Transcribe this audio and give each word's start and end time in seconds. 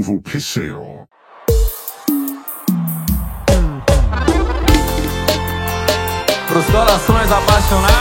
WPCO. 0.00 1.06
Pros 6.48 6.66
corações 6.66 7.30
apaixonados. 7.30 7.94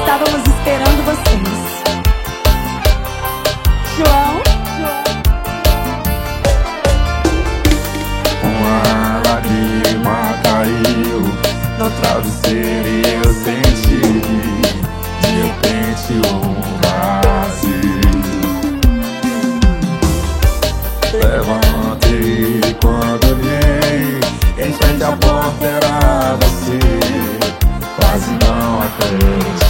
Estávamos 0.00 0.46
esperando 0.46 1.02
vocês. 1.06 1.48
João. 3.96 4.42
Uma 8.42 9.22
lágrima 9.26 10.18
caiu 10.42 11.22
no 11.78 11.90
travesseiro 12.00 12.88
e 12.88 13.02
eu 13.24 13.32
senti 13.32 14.00
de 15.22 15.30
repente 15.42 16.12
esperava-se, 25.62 26.78
quase 27.96 28.30
não 28.44 28.82
atende. 28.82 29.61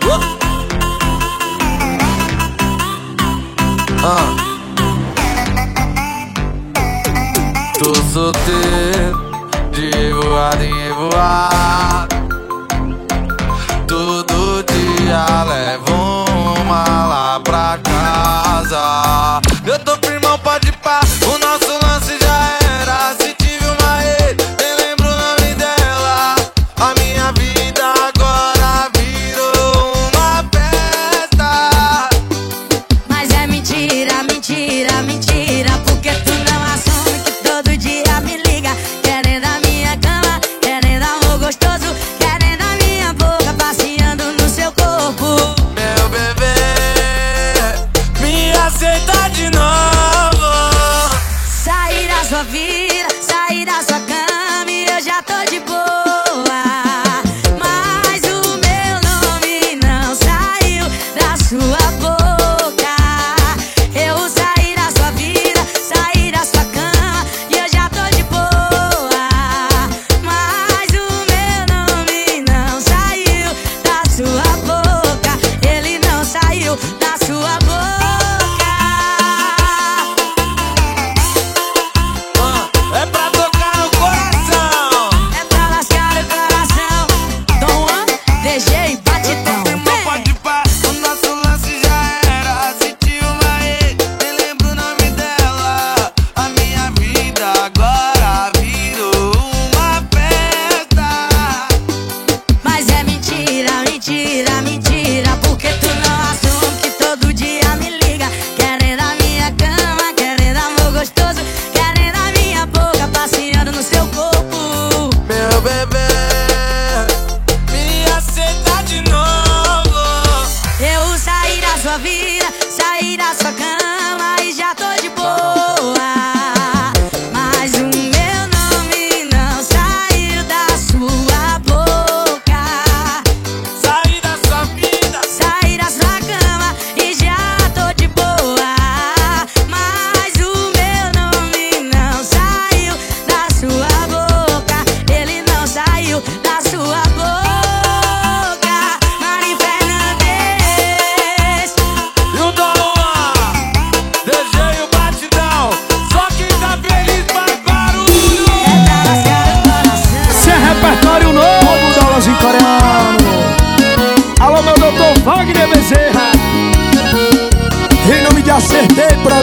Uh. 0.05 0.19
Ah. 4.03 4.35
Tô 7.79 7.95
solteiro 8.13 9.41
de 9.71 10.13
voar 10.13 10.61
em 10.61 10.91
voar. 10.93 12.07
Todo 13.87 14.63
dia 14.63 15.43
levo 15.45 16.25
uma 16.61 16.83
lá 17.07 17.39
pra 17.39 17.79
casa. 17.83 19.41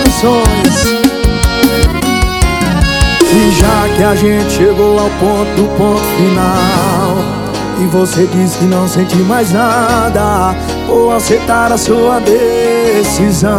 Produções. 0.01 1.11
E 3.23 3.51
já 3.53 3.89
que 3.95 4.03
a 4.03 4.15
gente 4.15 4.51
chegou 4.51 4.99
ao 4.99 5.11
ponto 5.11 5.51
do 5.57 5.69
ponto 5.77 6.01
final 6.01 7.17
E 7.81 7.87
você 7.87 8.27
diz 8.27 8.57
que 8.57 8.65
não 8.65 8.89
sente 8.89 9.17
mais 9.17 9.53
nada 9.53 10.55
Vou 10.87 11.13
aceitar 11.13 11.71
a 11.73 11.79
sua 11.79 12.21
decisão 12.21 13.51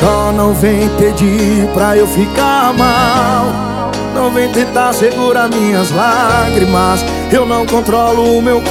Só 0.00 0.32
não 0.32 0.54
vem 0.54 0.88
pedir 0.96 1.66
pra 1.74 1.96
eu 1.96 2.06
ficar 2.06 2.72
mal 2.72 3.90
Não 4.14 4.30
vem 4.30 4.50
tentar 4.50 4.92
segurar 4.94 5.48
minhas 5.48 5.90
lágrimas 5.90 7.04
Eu 7.30 7.44
não 7.44 7.66
controlo 7.66 8.38
o 8.38 8.42
meu 8.42 8.62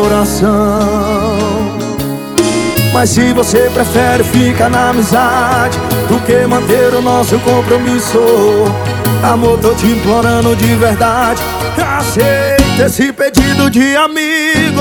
coração 0.00 1.59
mas 3.00 3.08
se 3.08 3.32
você 3.32 3.70
prefere 3.72 4.22
ficar 4.22 4.68
na 4.68 4.90
amizade 4.90 5.78
Do 6.06 6.18
que 6.20 6.46
manter 6.46 6.92
o 6.92 7.00
nosso 7.00 7.38
compromisso 7.38 8.18
Amor, 9.22 9.58
tô 9.58 9.74
te 9.74 9.86
implorando 9.86 10.54
de 10.56 10.74
verdade. 10.76 11.42
Aceita 11.76 12.86
esse 12.86 13.12
pedido 13.12 13.68
de 13.70 13.94
amigo. 13.94 14.80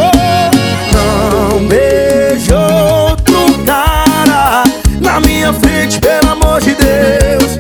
Não 0.94 1.66
beije 1.68 2.54
outro 2.54 3.54
cara 3.66 4.64
Na 5.02 5.20
minha 5.20 5.54
frente, 5.54 6.00
pelo 6.00 6.32
amor 6.32 6.62
de 6.62 6.76
Deus. 6.76 7.58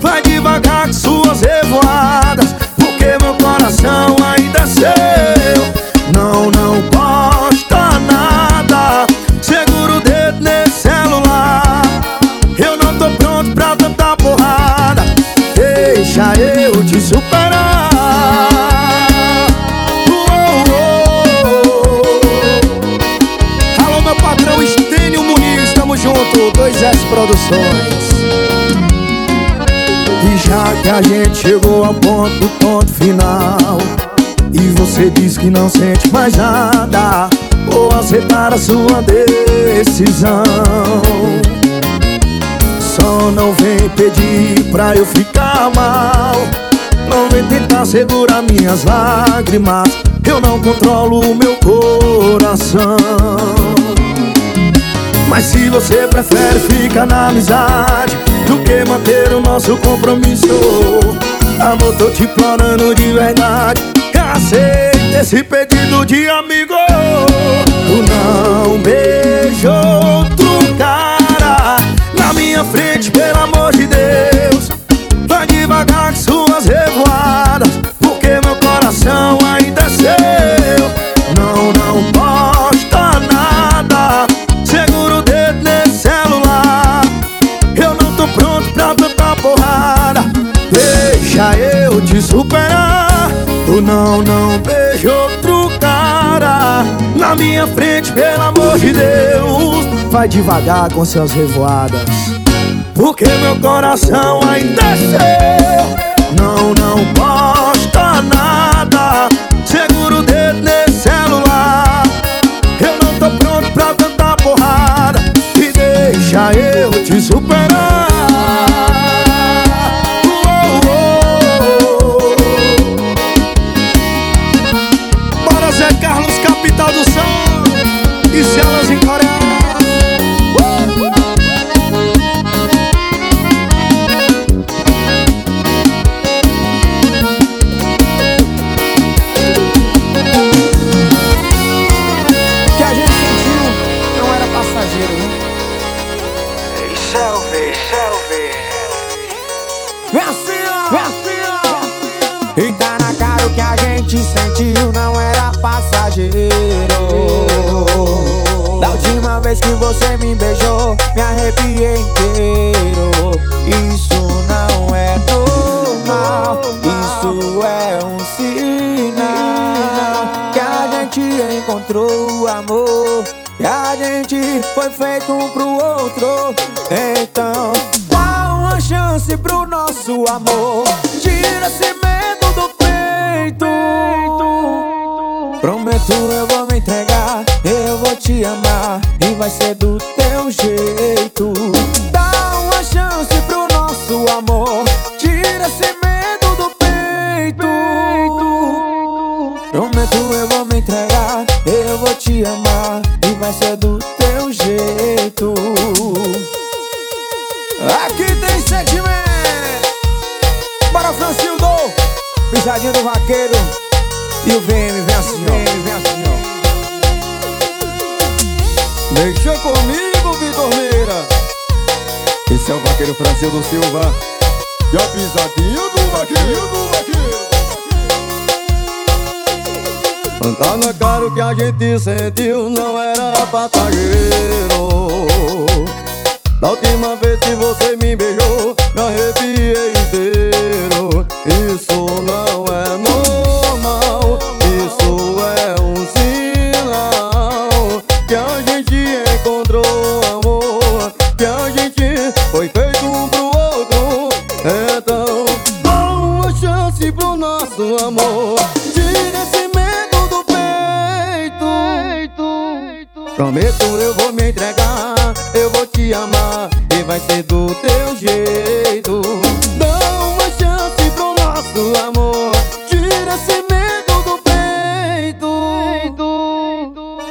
Vai 0.00 0.22
devagar 0.22 0.86
com 0.86 0.92
suas 0.92 1.40
revoadas 1.40 2.54
Porque 2.76 3.06
meu 3.20 3.34
coração 3.34 4.16
ainda 4.24 4.60
é 4.60 4.66
seu 4.66 5.35
Produções. 27.16 28.12
E 30.22 30.36
já 30.46 30.64
que 30.82 30.88
a 30.90 31.00
gente 31.00 31.38
chegou 31.38 31.82
ao 31.82 31.94
ponto 31.94 32.38
do 32.40 32.48
ponto 32.58 32.92
final 32.92 33.78
E 34.52 34.60
você 34.78 35.08
diz 35.08 35.38
que 35.38 35.48
não 35.48 35.66
sente 35.66 36.12
mais 36.12 36.36
nada 36.36 37.30
Vou 37.70 37.88
aceitar 37.98 38.52
a 38.52 38.58
sua 38.58 39.02
decisão. 39.02 40.42
Só 42.80 43.30
não 43.30 43.50
vem 43.54 43.88
pedir 43.96 44.70
pra 44.70 44.94
eu 44.94 45.06
ficar 45.06 45.70
mal. 45.74 46.34
Não 47.08 47.30
vem 47.30 47.44
tentar 47.46 47.86
segurar 47.86 48.42
minhas 48.42 48.84
lágrimas 48.84 49.88
Eu 50.28 50.38
não 50.38 50.60
controlo 50.60 51.20
o 51.20 51.34
meu 51.34 51.56
coração 51.56 52.96
mas 55.26 55.44
se 55.44 55.68
você 55.68 56.06
prefere 56.06 56.60
ficar 56.60 57.06
na 57.06 57.28
amizade 57.28 58.16
Do 58.46 58.58
que 58.58 58.88
manter 58.88 59.32
o 59.32 59.40
nosso 59.40 59.76
compromisso 59.78 60.46
Amor, 61.60 61.96
tô 61.96 62.10
te 62.10 62.24
implorando 62.24 62.94
de 62.94 63.12
verdade. 63.14 63.82
Aceita 64.34 65.18
esse 65.18 65.42
pedido 65.42 66.04
de 66.04 66.28
amigo 66.28 66.74
Tu 67.86 68.02
não 68.10 68.78
beija 68.78 69.72
outro 69.72 70.74
cara 70.76 71.76
Na 72.18 72.34
minha 72.34 72.62
frente, 72.64 73.10
pelo 73.10 73.38
amor 73.40 73.72
de 73.72 73.86
Deus. 73.86 74.68
Vai 75.26 75.46
devagar 75.46 76.12
com 76.12 76.16
suas 76.16 76.66
revoadas 76.66 77.70
Porque 77.98 78.28
meu 78.44 78.56
coração 78.56 79.35
não, 93.80 94.22
não 94.22 94.58
beija 94.58 95.12
outro 95.12 95.70
cara 95.78 96.84
Na 97.16 97.34
minha 97.34 97.66
frente, 97.66 98.12
pelo 98.12 98.42
amor 98.42 98.78
de 98.78 98.92
Deus. 98.92 99.86
Vai 100.10 100.28
devagar 100.28 100.92
com 100.92 101.04
suas 101.04 101.32
revoadas 101.32 102.08
Porque 102.94 103.26
meu 103.26 103.58
coração 103.60 104.40
ainda 104.48 104.82
é 104.82 104.96
seu. 104.96 106.36
Não, 106.36 106.74
não 106.74 107.04
posta 107.14 107.65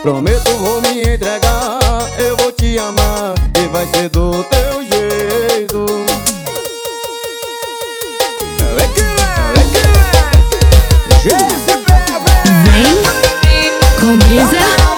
Prometo 0.06 0.52
vou 0.58 0.80
me 0.82 1.02
entregar, 1.02 1.80
eu 2.20 2.38
vou 2.38 2.52
te 2.52 2.78
amar 2.78 3.34
e 3.60 3.68
vai 3.70 3.88
ser 3.88 4.08
do 4.10 4.44
teu 4.44 4.84
jeito. 4.84 5.84
Vem 12.72 13.02
com 14.00 14.16
brisa. 14.18 14.95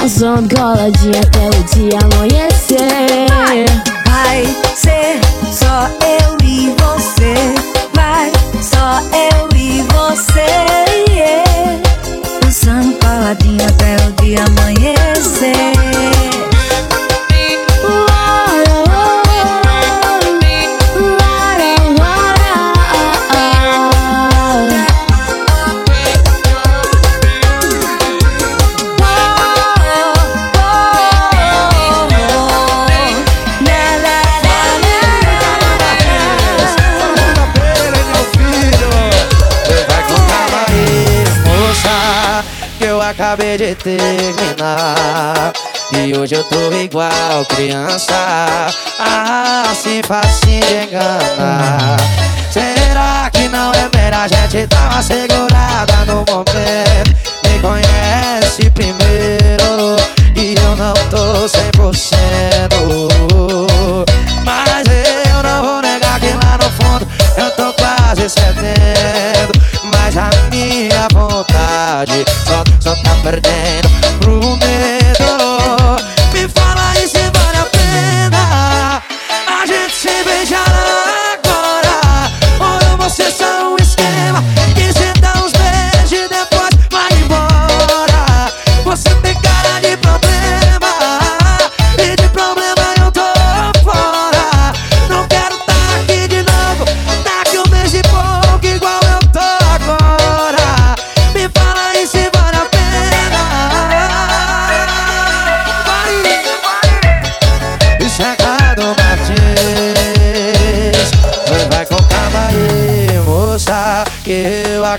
dançando 0.00 0.54
coladinha 0.54 1.20
até 1.20 1.46
o 1.48 1.64
dia 1.74 1.98
amanhecer. 2.14 3.26
Vai, 3.28 3.64
vai 4.06 4.46
ser 4.74 5.20
só 5.52 5.88
eu 6.06 6.36
e 6.42 6.74
você. 6.78 7.34
Vai, 7.94 8.32
só 8.62 9.02
eu 9.14 9.48
e 9.56 9.82
você. 9.92 11.12
Yeah. 11.12 11.82
Dançando 12.42 12.94
coladinha 12.98 13.66
até 13.66 13.96
o 14.06 14.12
dia 14.22 14.44
amanhecer. 14.44 16.19
acabei 43.30 43.56
de 43.56 43.74
terminar. 43.76 45.52
E 45.92 46.18
hoje 46.18 46.34
eu 46.34 46.42
tô 46.44 46.72
igual 46.72 47.44
criança, 47.48 48.14
ah, 48.98 49.72
se 49.74 50.02
facinho 50.02 50.60
de 50.66 50.88
enganar. 50.88 51.96
Será 52.50 53.30
que 53.32 53.48
não 53.48 53.70
é 53.72 53.88
melhor 53.94 54.24
a 54.24 54.28
gente 54.28 54.66
tava 54.66 55.00
segurada 55.00 56.04
no 56.06 56.24
momento? 56.28 57.14
Me 57.44 57.60
conhece 57.60 58.68
primeiro 58.70 59.96
e 60.34 60.56
eu 60.56 60.74
não 60.76 60.94
tô 61.08 61.46
100%. 61.46 62.16
Mas 64.44 64.86
eu 64.88 65.42
não 65.42 65.62
vou 65.62 65.82
negar 65.82 66.18
que 66.18 66.32
lá 66.32 66.58
no 66.58 66.70
fundo 66.70 67.06
eu 67.36 67.50
tô 67.52 67.72
quase 67.74 68.28
cedendo. 68.28 69.59
essa 70.20 70.30
minha 70.50 71.08
vontade 71.12 72.24
Só, 72.44 72.62
só 72.80 72.94
tá 73.02 73.14
perdendo. 73.22 73.88
Pro 74.20 74.40
meu 74.40 74.89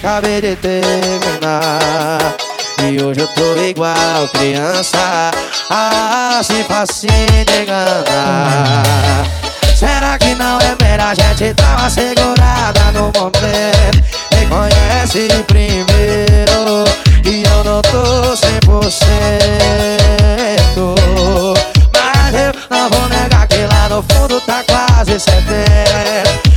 acabei 0.01 0.41
de 0.41 0.55
terminar. 0.55 2.35
E 2.83 3.01
hoje 3.03 3.19
eu 3.19 3.27
tô 3.27 3.55
igual 3.61 4.27
criança 4.33 5.31
facinho 6.67 7.45
de 7.45 7.61
enganar. 7.61 9.23
Será 9.75 10.17
que 10.17 10.33
não 10.35 10.57
é 10.59 10.75
melhor 10.81 11.11
a 11.11 11.13
gente 11.13 11.53
uma 11.77 11.89
segurada 11.89 12.91
no 12.93 13.11
momento. 13.15 14.01
Me 14.33 14.47
conhece 14.47 15.27
primeiro? 15.43 16.85
E 17.23 17.43
eu 17.43 17.63
não 17.63 17.81
tô 17.83 18.33
100% 18.35 18.91
Mas 21.93 22.33
eu 22.33 22.51
não 22.69 22.89
vou 22.89 23.07
negar 23.09 23.47
que 23.47 23.57
lá 23.57 23.87
no 23.89 24.03
fundo 24.03 24.41
tá 24.41 24.63
quase 24.67 25.19
70 25.19 26.50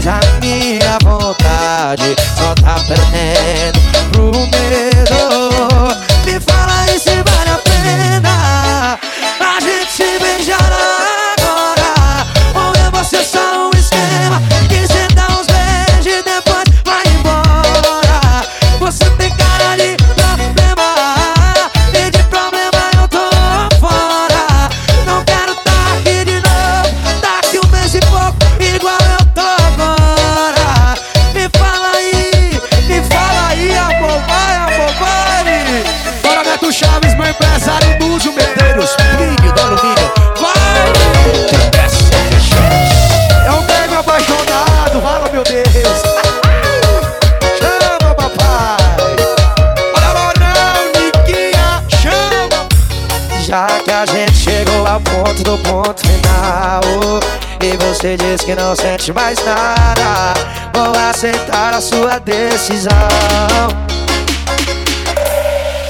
mas 0.00 0.06
a 0.06 0.20
minha 0.40 0.98
vontade 1.02 2.16
só 2.38 2.54
tá 2.54 2.76
perdendo 2.88 3.80
pro 4.12 4.32
medo. 4.32 5.94
Me 6.24 6.40
fala 6.40 6.82
aí 6.82 6.98
se 6.98 7.10
vale 7.10 7.50
a 7.50 7.58
pena 7.58 8.98
A 9.40 9.60
gente 9.60 9.90
se 9.90 10.18
beijar 10.18 11.29
sente 59.00 59.12
mais 59.12 59.38
nada 59.44 60.34
Vou 60.74 60.92
aceitar 61.10 61.74
a 61.74 61.80
sua 61.80 62.18
decisão. 62.20 62.90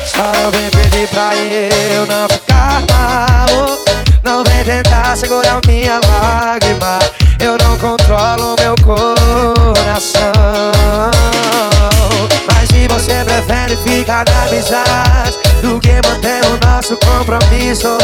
Só 0.07 0.23
não 0.43 0.51
vem 0.51 0.71
pedir 0.71 1.09
pra 1.09 1.35
eu 1.35 2.07
não 2.07 2.29
ficar 2.29 2.83
mal 2.89 3.79
Não 4.23 4.45
vem 4.45 4.65
tentar 4.65 5.17
segurar 5.17 5.61
minha 5.67 6.01
lágrima. 6.07 6.99
Eu 7.41 7.57
não 7.59 7.77
controlo 7.79 8.57
meu 8.61 8.75
coração. 8.85 10.23
Mas 12.47 12.69
se 12.69 12.89
você 12.89 13.25
prefere 13.25 13.77
ficar 13.77 14.25
na 14.29 14.43
amizade 14.43 15.50
Do 15.63 15.79
que 15.79 15.93
manter 16.09 16.43
o 16.47 16.67
nosso 16.67 16.97
compromisso. 16.97 17.99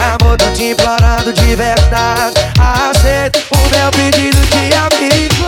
Amor, 0.00 0.36
tô 0.36 0.50
te 0.52 0.70
implorando 0.72 1.32
de 1.32 1.54
verdade. 1.54 2.34
Aceita 2.58 3.38
o 3.52 3.56
meu 3.70 3.90
pedido 3.92 4.40
de 4.46 4.74
amigo. 4.74 5.46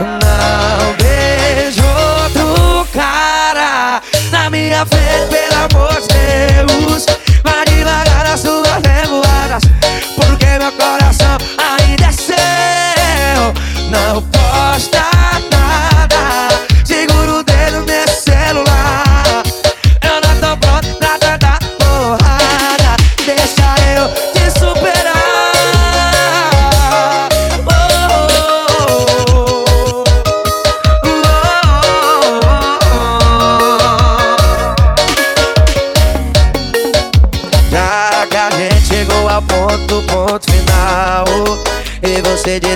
Não 0.00 0.94
vejo 0.98 1.82
outro 2.22 2.86
cara 2.92 4.00
Na 4.30 4.48
minha 4.48 4.86
frente, 4.86 5.28
pelo 5.28 5.56
amor 5.64 6.00
de 6.00 6.08
Deus. 6.86 7.06
Vai 7.42 7.64
devagar 7.66 8.24
nas 8.24 8.40
suas 8.40 8.80
revoadas 8.86 9.62
Porque 10.16 10.46
meu 10.58 10.72
coração 10.72 11.36
ainda 11.58 12.06
é 12.06 12.12
seu. 12.12 13.90
Não 13.90 14.22
posta 14.22 15.03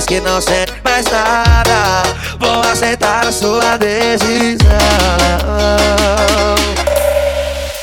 que 0.08 0.20
não 0.20 0.40
sente 0.40 0.72
mais 0.82 1.04
nada. 1.04 2.02
Vou 2.40 2.60
aceitar 2.62 3.26
a 3.26 3.30
sua 3.30 3.76
decisão 3.76 4.66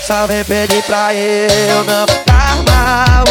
Só 0.06 0.26
vem 0.26 0.44
pedir 0.44 0.82
pra 0.84 1.14
eu 1.14 1.84
não 1.84 2.08
ficar 2.08 2.56
mal 2.68 3.26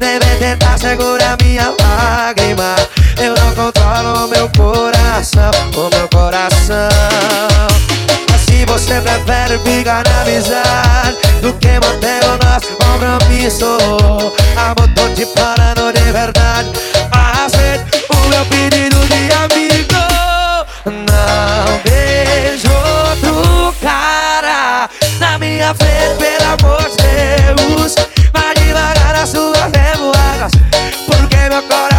Nem 0.00 0.20
vem 0.20 0.36
tentar 0.38 0.78
segurar 0.78 1.36
minha 1.42 1.74
lágrima. 1.80 2.76
Eu 3.18 3.34
não 3.34 3.54
controlo 3.54 4.28
meu 4.28 4.48
coração 4.50 5.50
O 5.76 5.90
meu 5.94 6.08
coração 6.08 6.88
Mas 8.30 8.40
se 8.42 8.64
você 8.66 9.00
prefere 9.00 9.58
ficar 9.58 10.04
na 10.04 10.22
amizade 10.22 11.18
Do 11.40 11.52
que 11.54 11.72
manter 11.74 12.20
o 12.24 12.38
nosso 12.44 12.68
compromisso 12.76 13.78
Amor, 14.56 14.88
tô 14.94 15.08
te 15.14 15.26
falando 15.26 15.92
de 15.92 16.12
verdade 16.12 16.70
Aceita 17.12 17.84
o 17.91 17.91
meu 18.28 18.44
pedido 18.46 18.98
de 19.06 19.32
amigo. 19.32 20.02
Não 20.84 21.80
vejo 21.84 22.68
outro 23.08 23.74
cara 23.80 24.88
Na 25.20 25.38
minha 25.38 25.72
frente, 25.74 26.16
pelo 26.18 26.50
amor 26.50 26.90
de 26.90 26.96
Deus. 27.76 27.94
Vai 28.32 28.54
devagar 28.54 29.12
nas 29.14 29.28
suas 29.28 29.70
revoadas 29.72 30.52
Porque 31.06 31.36
meu 31.48 31.62
coração 31.62 31.91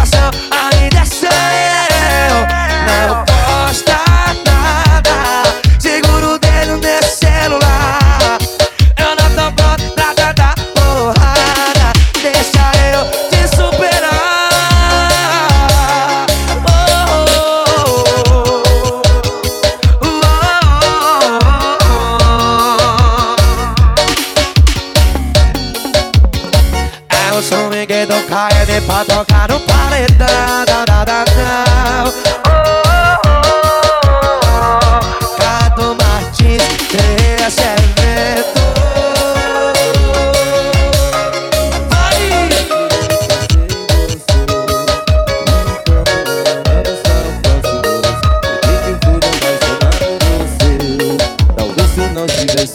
pra 29.06 29.16
tocar 29.16 29.48
no 29.48 29.60
paletão 29.60 30.64
da, 30.66 30.84
da, 30.84 31.04
da, 31.04 31.24
da. 31.24 32.04
Oh, 32.06 32.10
oh, 32.48 33.26
oh, 33.26 34.40
oh. 34.46 35.36
Cado 35.36 35.96
Martins, 35.96 36.62
esse 36.62 37.04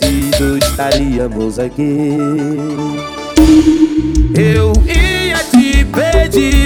evento 0.05 0.57
estaríamos 0.65 1.59
aqui. 1.59 2.18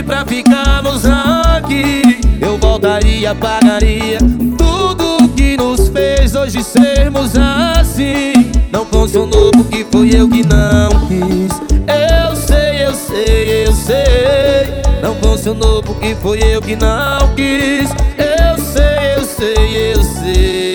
Pra 0.03 0.25
ficarmos 0.25 1.05
aqui. 1.05 2.19
Eu 2.41 2.57
voltaria, 2.57 3.33
pagaria 3.35 4.17
tudo 4.57 5.27
que 5.35 5.57
nos 5.57 5.89
fez 5.89 6.35
hoje 6.35 6.63
sermos 6.63 7.31
assim. 7.37 8.33
Não 8.71 8.85
funcionou 8.85 9.51
porque 9.51 9.85
foi 9.91 10.09
eu 10.15 10.27
que 10.29 10.43
não 10.43 10.89
quis. 11.07 11.51
Eu 11.87 12.35
sei, 12.35 12.85
eu 12.85 12.93
sei, 12.93 13.67
eu 13.67 13.73
sei. 13.73 14.83
Não 15.01 15.15
funcionou 15.15 15.81
porque 15.81 16.15
foi 16.15 16.39
eu 16.39 16.61
que 16.61 16.75
não 16.75 17.33
quis. 17.35 17.89
Eu 18.17 18.57
sei, 18.63 19.15
eu 19.15 19.25
sei, 19.25 19.93
eu 19.93 20.03
sei. 20.03 20.73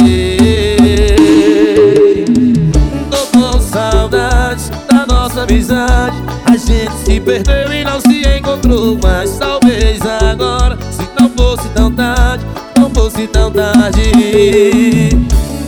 Tô 3.10 3.26
com 3.38 3.60
saudades 3.60 4.70
da 4.90 5.06
nossa 5.06 5.42
amizade. 5.42 6.16
A 6.46 6.56
gente 6.56 6.92
se 7.04 7.20
perdeu 7.20 7.72
e 7.72 7.84
não 7.84 8.00
se 8.00 8.17
encontrou 8.48 8.98
mais. 9.02 9.36
Talvez 9.38 10.00
agora, 10.02 10.78
se 10.90 11.06
não 11.20 11.28
fosse 11.30 11.68
tão 11.70 11.92
tarde, 11.92 12.44
não 12.78 12.90
fosse 12.90 13.26
tão 13.26 13.50
tarde. 13.50 15.10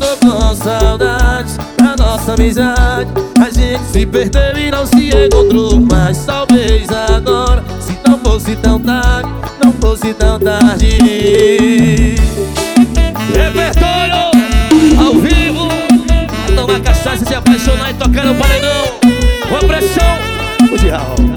Tô 0.01 0.27
com 0.27 0.55
saudades 0.55 1.59
da 1.77 1.95
nossa 1.97 2.33
amizade 2.33 3.11
A 3.38 3.51
gente 3.51 3.85
se 3.85 4.07
perdeu 4.07 4.57
e 4.57 4.71
não 4.71 4.87
se 4.87 5.11
encontrou 5.11 5.79
Mas 5.79 6.25
talvez 6.25 6.88
agora, 6.90 7.62
se 7.79 7.99
não 8.09 8.19
fosse 8.19 8.57
tão 8.57 8.81
tarde 8.81 9.29
Não 9.62 9.73
fosse 9.75 10.14
tão 10.14 10.40
tarde. 10.40 10.97
Repertório 13.35 14.14
ao 14.99 15.14
vivo 15.14 15.69
Tomar 16.57 16.81
cachaça, 16.81 17.27
se 17.27 17.35
apaixonar 17.35 17.90
e 17.90 17.95
tocar 17.95 18.25
no 18.25 18.35
paredão. 18.35 18.85
Com 19.49 19.57
a 19.57 19.61
pressão, 19.61 20.19
o 20.73 21.30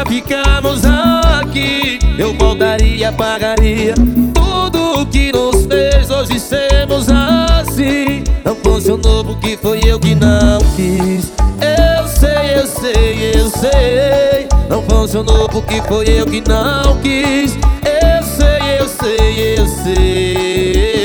pra 0.00 0.06
ficarmos 0.06 0.82
aqui 0.84 1.98
Eu 2.18 2.34
voltaria, 2.34 3.12
pagaria 3.12 3.94
tudo 4.34 5.06
que 5.06 5.32
nos 5.32 5.66
fez. 5.66 6.10
Hoje 6.10 6.38
sermos 6.38 7.08
assim. 7.08 8.22
Não 8.44 8.54
funcionou 8.56 9.24
porque 9.24 9.56
foi 9.56 9.80
eu 9.84 9.98
que 9.98 10.14
não 10.14 10.58
quis. 10.76 11.32
Eu 11.60 12.06
sei, 12.06 12.58
eu 12.58 12.66
sei, 12.66 13.32
eu 13.34 13.48
sei. 13.50 14.48
Não 14.68 14.82
funcionou 14.82 15.48
porque 15.48 15.80
foi 15.82 16.04
eu 16.08 16.26
que 16.26 16.42
não 16.46 16.98
quis. 17.00 17.56
Eu 17.82 18.22
sei, 18.22 18.78
eu 18.78 18.88
sei, 18.88 19.54
eu 19.58 19.66
sei. 19.82 21.00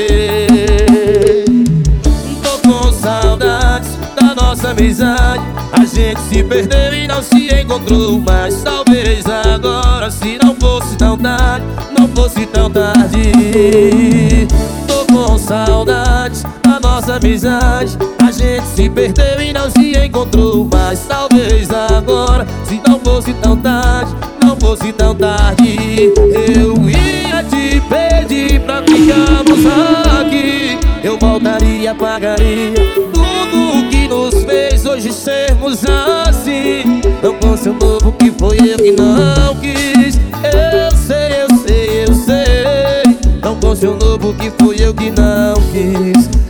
Tô 2.42 2.58
com 2.68 2.92
saudades 2.92 3.90
da 4.20 4.34
nossa 4.34 4.70
amizade. 4.70 5.42
A 5.72 5.84
gente 5.84 6.20
se 6.20 6.42
perdeu 6.44 6.94
e 6.94 7.06
não 7.06 7.22
se 7.22 7.45
encontrou 7.66 8.20
Mas 8.20 8.62
talvez 8.62 9.24
agora 9.26 10.10
se 10.10 10.38
não 10.42 10.54
fosse 10.54 10.96
tão 10.96 11.18
tarde 11.18 11.66
Não 11.98 12.08
fosse 12.08 12.46
tão 12.46 12.70
tarde. 12.70 14.46
Tô 14.86 15.04
com 15.12 15.36
saudades 15.36 16.44
da 16.62 16.80
nossa 16.80 17.16
amizade 17.16 17.98
A 18.24 18.30
gente 18.30 18.66
se 18.66 18.88
perdeu 18.88 19.40
e 19.40 19.52
não 19.52 19.70
se 19.70 19.98
encontrou 19.98 20.68
Mas 20.72 21.00
talvez 21.06 21.68
agora 21.70 22.46
se 22.64 22.80
não 22.86 23.00
fosse 23.00 23.34
tão 23.34 23.56
tarde 23.56 24.14
Não 24.42 24.56
fosse 24.56 24.92
tão 24.92 25.14
tarde 25.14 26.12
Eu 26.54 26.74
ia 26.88 27.42
te 27.42 27.80
pedir 27.80 28.60
pra 28.60 28.82
ficarmos 28.82 29.66
aqui. 30.20 30.78
Eu 31.02 31.18
voltaria, 31.18 31.94
pagaria 31.94 32.74
tudo 33.12 33.88
que 33.90 34.08
nos 34.08 34.44
fez 34.44 34.84
hoje 34.86 35.12
sermos 35.12 35.84
assim. 35.84 37.00
Não 37.22 37.34
funcionou 37.56 37.98
porque 37.98 38.30
foi 38.38 38.58
eu 38.58 38.76
que 38.76 38.92
não 38.92 39.54
quis. 39.56 40.16
Eu 40.44 40.96
sei, 40.96 41.42
eu 41.42 41.58
sei, 41.66 42.04
eu 42.04 42.14
sei. 42.14 43.40
Não 43.42 43.58
funcionou 43.60 44.18
porque 44.18 44.52
foi 44.58 44.76
eu 44.78 44.92
que 44.92 45.10
não 45.10 45.54
quis 45.72 46.45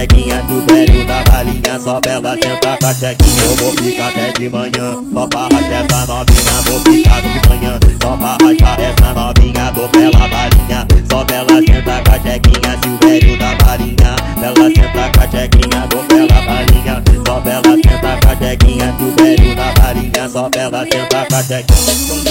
senta 0.00 0.16
com 0.16 0.30
a 0.30 0.40
chequinha 0.40 0.44
Se 0.46 0.52
o 0.52 0.60
velho 0.66 1.06
da 1.06 1.22
balinha 1.24 1.80
Só 1.80 2.00
bela 2.00 2.36
senta 2.42 2.76
com 2.78 2.86
a 2.86 2.94
chequinha 2.94 3.44
Eu 3.44 3.56
vou 3.56 3.72
ficar 3.72 4.08
até 4.08 4.32
de 4.32 4.48
manhã 4.48 5.04
Só 5.12 5.26
pra 5.26 5.40
rachar 5.42 5.72
essa 5.72 6.06
novinha 6.06 6.62
Vou 6.64 6.80
ficar 6.80 7.20
de 7.20 7.48
manhã 7.48 7.78
Só 8.02 8.16
pra 8.16 8.38
rachar 8.42 8.80
essa 8.80 9.14
novinha 9.14 9.72
Dou 9.72 9.88
pela 9.88 10.28
balinha 10.28 10.86
Só 11.10 11.24
bela 11.24 11.60
senta 11.66 12.02
com 12.02 12.12
a 12.12 12.20
chequinha 12.20 12.78
Se 12.82 12.88
o 12.88 12.98
velho 13.06 13.38
da 13.38 13.54
balinha 13.64 14.16
Bela 14.40 14.70
senta 14.74 15.10
com 15.12 15.20
a 15.20 15.28
chequinha 15.28 15.86
Dou 15.90 16.04
pela 16.04 16.40
balinha 16.42 17.02
Só 17.26 17.40
bela 17.40 17.62
senta 17.62 18.18
com 18.20 18.30
a 18.30 18.36
chequinha 18.36 18.94
Se 18.96 19.04
o 19.04 19.10
velho 19.16 19.56
da 19.56 19.72
balinha 19.72 20.28
Só 20.28 20.48
bela 20.48 20.86
senta 20.90 21.26
com 21.28 21.36
a 21.36 21.42
chequinha 21.42 22.30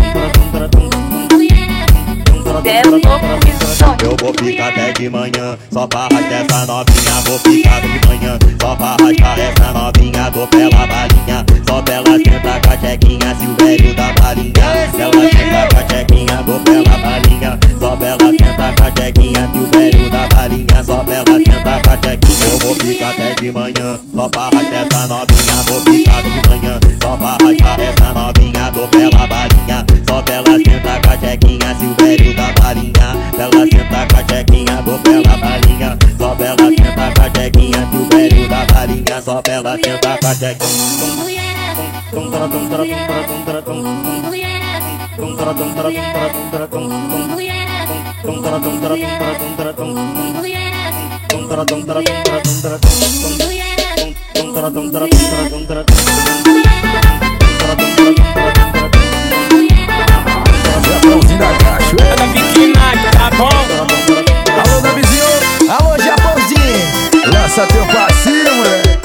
Eu 2.63 4.15
vou 4.19 4.33
ficar 4.39 4.67
até 4.67 4.91
de 4.93 5.09
manhã 5.09 5.57
Só 5.71 5.87
pra 5.87 6.01
rachar 6.03 6.31
essa 6.31 6.65
novinha 6.67 7.21
Vou 7.25 7.39
ficar 7.39 7.81
de 7.81 8.07
manhã 8.07 8.37
Só 8.61 8.75
pra 8.75 8.97
rachar 9.01 9.39
essa 9.39 9.71
novinha 9.73 10.29
Dou 10.29 10.47
pela 10.47 10.87
balinha 10.87 11.45
Só 11.67 11.81
bela 11.81 12.17
senta 12.17 12.59
com 12.61 12.73
a 12.73 12.77
chequinha 12.77 13.35
Se 13.35 13.45
o 13.47 13.65
velho 13.65 13.95
da 13.95 14.13
balinha. 14.13 14.53
Ela 14.99 15.29
senta 15.31 15.67
com 15.73 15.79
a 15.79 15.89
chequinha 15.89 16.43
Dou 16.43 16.59
pela 16.59 16.97
balinha 16.99 17.59
Só 17.79 17.95
bela 17.95 18.31
senta 18.31 18.73
com 18.77 18.83
a 18.83 19.01
chequinha 19.01 19.49
Se 19.51 19.57
o 19.57 19.79
velho 19.79 20.09
da 20.11 20.27
balinha 20.27 20.83
Só 20.83 21.03
bela 21.03 21.25
senta 21.25 21.81
com 21.81 21.89
a 21.89 22.09
chequinha. 22.09 22.45
Eu 22.51 22.59
vou 22.59 22.75
ficar 22.75 23.09
até 23.09 23.33
de 23.35 23.51
manhã 23.51 23.99
Só 24.13 24.29
pra 24.29 24.43
rachar 24.43 24.85
essa 24.85 25.07
novinha 25.07 25.63
Vou 25.65 25.81
ficar 25.81 26.21
de 26.21 26.49
manhã 26.49 26.79
Só 27.01 27.17
pra 27.17 27.37
rachar 27.41 27.79
essa 27.79 28.13
novinha 28.13 28.71
Dou 28.71 28.87
pela 28.87 29.27
balinha 29.27 29.85
Só 30.07 30.21
bela 30.21 30.57
senta 30.57 30.99
com 31.01 31.09
a 31.09 31.17
chequinha 31.17 31.75
Se 31.79 31.85
o 31.85 31.95
velho 32.05 32.35
da 32.35 32.50
balinha 32.59 33.07
Bela 33.37 33.65
senta 33.71 34.07
com 34.07 34.17
a 34.17 34.23
chequinha 34.27 34.81
Dou 34.83 34.99
pela 34.99 35.37
balinha 35.37 35.97
Só 36.17 36.35
bela 36.35 36.57
senta 36.57 37.11
com 37.15 37.21
a 37.21 37.41
chequinha 37.41 37.81
Se 37.91 37.97
o 37.97 38.47
da 38.47 38.65
balinha 38.73 39.21
Só 39.21 39.41
bela 39.41 39.77
senta 39.77 40.17
com 40.17 40.27
a 40.27 40.33
chequinha 40.33 41.41
Japãozinho 61.01 61.39
da 61.39 61.47
cachoeira 61.57 62.15
tá 63.11 63.29
bom? 63.37 63.49
Alô, 64.53 64.81
Davizinho 64.81 65.23
Alô, 65.69 65.97
Japãozinho! 65.97 67.33
Lança 67.33 67.65
teu 67.67 67.85
passinho, 67.87 68.55
moleque 68.55 68.99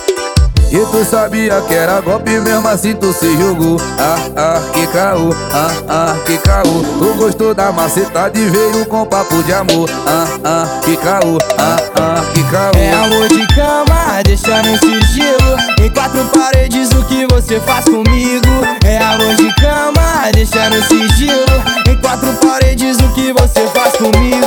E 0.71 0.79
tu 0.93 1.05
sabia 1.05 1.61
que 1.63 1.75
era 1.75 2.01
golpe 2.03 2.39
mesmo 2.39 2.69
assim 2.69 2.95
tu 2.95 3.13
se 3.15 3.37
jogou 3.39 3.81
Ah, 3.99 4.19
ah, 4.37 4.61
que 4.73 4.87
caô, 4.89 5.31
ah, 5.53 5.71
ah, 5.89 6.17
que 6.27 6.37
caô. 6.39 6.85
Tu 6.99 7.15
gostou 7.17 7.55
da 7.55 7.73
macetade 7.73 8.41
e 8.41 8.51
veio 8.51 8.85
com 8.87 9.07
papo 9.07 9.43
de 9.43 9.53
amor. 9.55 9.89
Ah, 10.07 10.27
ah, 10.45 10.81
que 10.85 10.97
caô, 10.99 11.39
ah, 11.59 11.77
ah, 11.97 12.23
que 12.35 12.43
caô. 12.45 12.73
É 12.77 12.93
amor 12.93 13.29
de 13.29 13.47
cama, 13.55 14.23
deixa 14.25 14.63
no 14.63 14.77
sigilo 14.79 15.57
Em 15.81 15.89
quatro 15.91 16.25
paredes 16.27 16.91
o 16.91 17.03
que 17.05 17.27
você 17.33 17.59
faz 17.61 17.85
comigo? 17.87 18.47
É 18.85 18.99
amor 18.99 19.35
de 19.37 19.53
cama, 19.55 20.31
deixa 20.35 20.69
no 20.69 20.83
sigilo 20.85 21.47
Quatro 22.01 22.33
paredes 22.47 22.99
o 22.99 23.09
que 23.15 23.33
você 23.33 23.67
faz 23.69 23.95
comigo? 23.97 24.47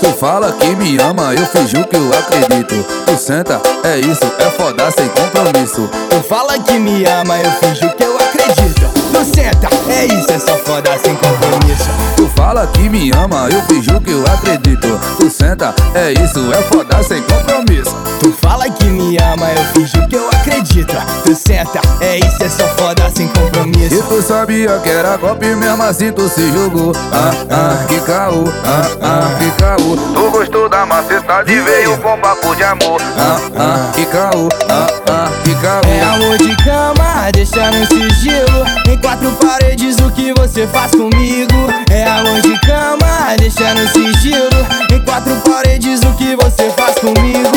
Tu 0.00 0.12
fala 0.18 0.52
que 0.52 0.74
me 0.76 0.98
ama, 0.98 1.34
eu 1.34 1.46
finjo 1.46 1.84
que 1.84 1.96
eu 1.96 2.10
acredito. 2.12 2.84
Tu 3.06 3.16
senta, 3.18 3.60
é 3.84 3.98
isso, 3.98 4.24
é 4.38 4.50
foda 4.50 4.90
sem 4.90 5.08
compromisso. 5.08 5.88
Tu 6.10 6.22
fala 6.28 6.58
que 6.58 6.78
me 6.78 7.04
ama, 7.04 7.38
eu 7.38 7.50
finjo 7.52 7.88
que 7.96 8.04
eu 8.04 8.16
acredito 8.16 8.83
Tu 9.14 9.24
senta, 9.24 9.68
é 9.88 10.06
isso, 10.06 10.32
é 10.32 10.38
só 10.40 10.56
foda 10.58 10.98
sem 10.98 11.14
compromisso. 11.14 11.88
Tu 12.16 12.28
fala 12.34 12.66
que 12.66 12.88
me 12.88 13.12
ama, 13.12 13.48
eu 13.48 13.62
finjo 13.62 14.00
que 14.00 14.10
eu 14.10 14.24
acredito. 14.26 15.00
Tu 15.18 15.30
senta, 15.30 15.72
é 15.94 16.10
isso, 16.12 16.52
é 16.52 16.60
foda 16.62 17.00
sem 17.04 17.22
compromisso. 17.22 17.94
Tu 18.18 18.32
fala 18.32 18.68
que 18.68 18.86
me 18.86 19.16
ama, 19.18 19.52
eu 19.52 19.64
finjo 19.66 20.08
que 20.08 20.16
eu 20.16 20.28
acredito. 20.30 20.96
Tu 21.24 21.32
senta, 21.36 21.80
é 22.00 22.18
isso, 22.18 22.42
é 22.42 22.48
só 22.48 22.66
foda 22.70 23.08
sem 23.14 23.26
E 23.26 23.28
compromisso 23.28 24.02
tu 24.08 24.22
sabia 24.22 24.78
que 24.80 24.88
era 24.88 25.16
golpe 25.16 25.54
mesmo 25.54 25.82
assim 25.82 26.12
tu 26.12 26.28
se 26.28 26.50
jogou 26.52 26.92
Ah, 27.12 27.32
ah, 27.50 27.86
que 27.86 28.00
caô, 28.00 28.44
ah, 28.64 28.82
ah, 29.00 29.38
que 29.38 29.50
caô. 29.62 29.96
Tu 29.96 30.30
gostou 30.30 30.68
da 30.68 30.84
macetade 30.84 31.52
e 31.52 31.60
veio 31.60 31.96
com 31.98 32.18
papo 32.18 32.54
de 32.56 32.64
amor. 32.64 33.00
Ah, 33.16 33.38
ah, 33.56 33.92
que 33.94 34.04
caô, 34.06 34.48
ah, 34.68 34.86
ah, 35.08 35.30
que 35.44 35.54
caô. 35.56 35.82
É 35.86 36.02
amor 36.02 36.38
de 36.38 36.56
cama, 36.64 37.30
deixa 37.32 37.70
no 37.70 37.86
sigilo. 37.86 38.64
Em 38.88 38.98
quatro 39.04 39.30
paredes 39.32 39.98
o 39.98 40.10
que 40.10 40.32
você 40.32 40.66
faz 40.66 40.90
comigo 40.92 41.68
É 41.90 42.04
amor 42.04 42.40
de 42.40 42.58
cama, 42.60 43.36
deixa 43.38 43.74
no 43.74 43.86
sigilo 43.88 44.66
Em 44.90 44.98
quatro 45.04 45.36
paredes 45.42 46.00
o 46.00 46.12
que 46.14 46.34
você 46.36 46.70
faz 46.70 46.94
comigo 46.96 47.50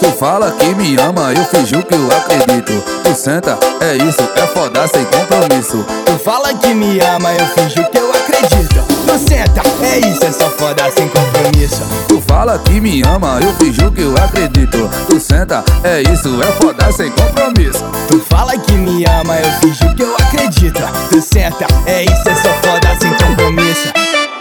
Tu 0.00 0.12
fala 0.18 0.52
que 0.52 0.74
me 0.74 0.96
ama, 1.00 1.32
eu 1.32 1.44
finjo 1.46 1.82
que 1.82 1.94
eu 1.94 2.08
acredito. 2.10 2.72
Tu 3.04 3.14
senta, 3.14 3.58
é 3.80 3.96
isso, 3.96 4.22
é 4.36 4.46
foda 4.48 4.86
sem 4.88 5.04
compromisso. 5.04 5.84
Tu 6.04 6.18
fala 6.18 6.52
que 6.54 6.74
me 6.74 7.00
ama, 7.00 7.32
eu 7.32 7.46
finjo 7.48 7.84
que 7.90 7.98
eu 7.98 8.10
acredito. 8.10 8.89
Tu 9.10 9.18
senta, 9.18 9.60
é 9.82 9.98
isso, 9.98 10.24
é 10.24 10.30
só 10.30 10.48
foda 10.50 10.88
sem 10.92 11.08
compromisso. 11.08 11.82
Tu 12.06 12.22
fala 12.28 12.56
que 12.60 12.80
me 12.80 13.02
ama, 13.02 13.40
eu 13.42 13.52
finjo 13.54 13.90
que 13.90 14.02
eu 14.02 14.14
acredito. 14.16 14.88
Tu 15.08 15.18
senta, 15.18 15.64
é 15.82 16.02
isso, 16.02 16.40
é 16.40 16.46
foda 16.52 16.92
sem 16.92 17.10
compromisso. 17.10 17.84
Tu 18.06 18.20
fala 18.30 18.56
que 18.56 18.72
me 18.72 19.04
ama, 19.06 19.36
eu 19.36 19.50
finjo 19.60 19.92
que 19.96 20.02
eu 20.04 20.14
acredito. 20.14 20.80
Tu 21.10 21.20
senta, 21.20 21.66
é 21.86 22.04
isso, 22.04 22.28
é 22.28 22.34
só 22.36 22.52
foda 22.62 22.96
sem 23.00 23.12
compromisso. 23.14 23.88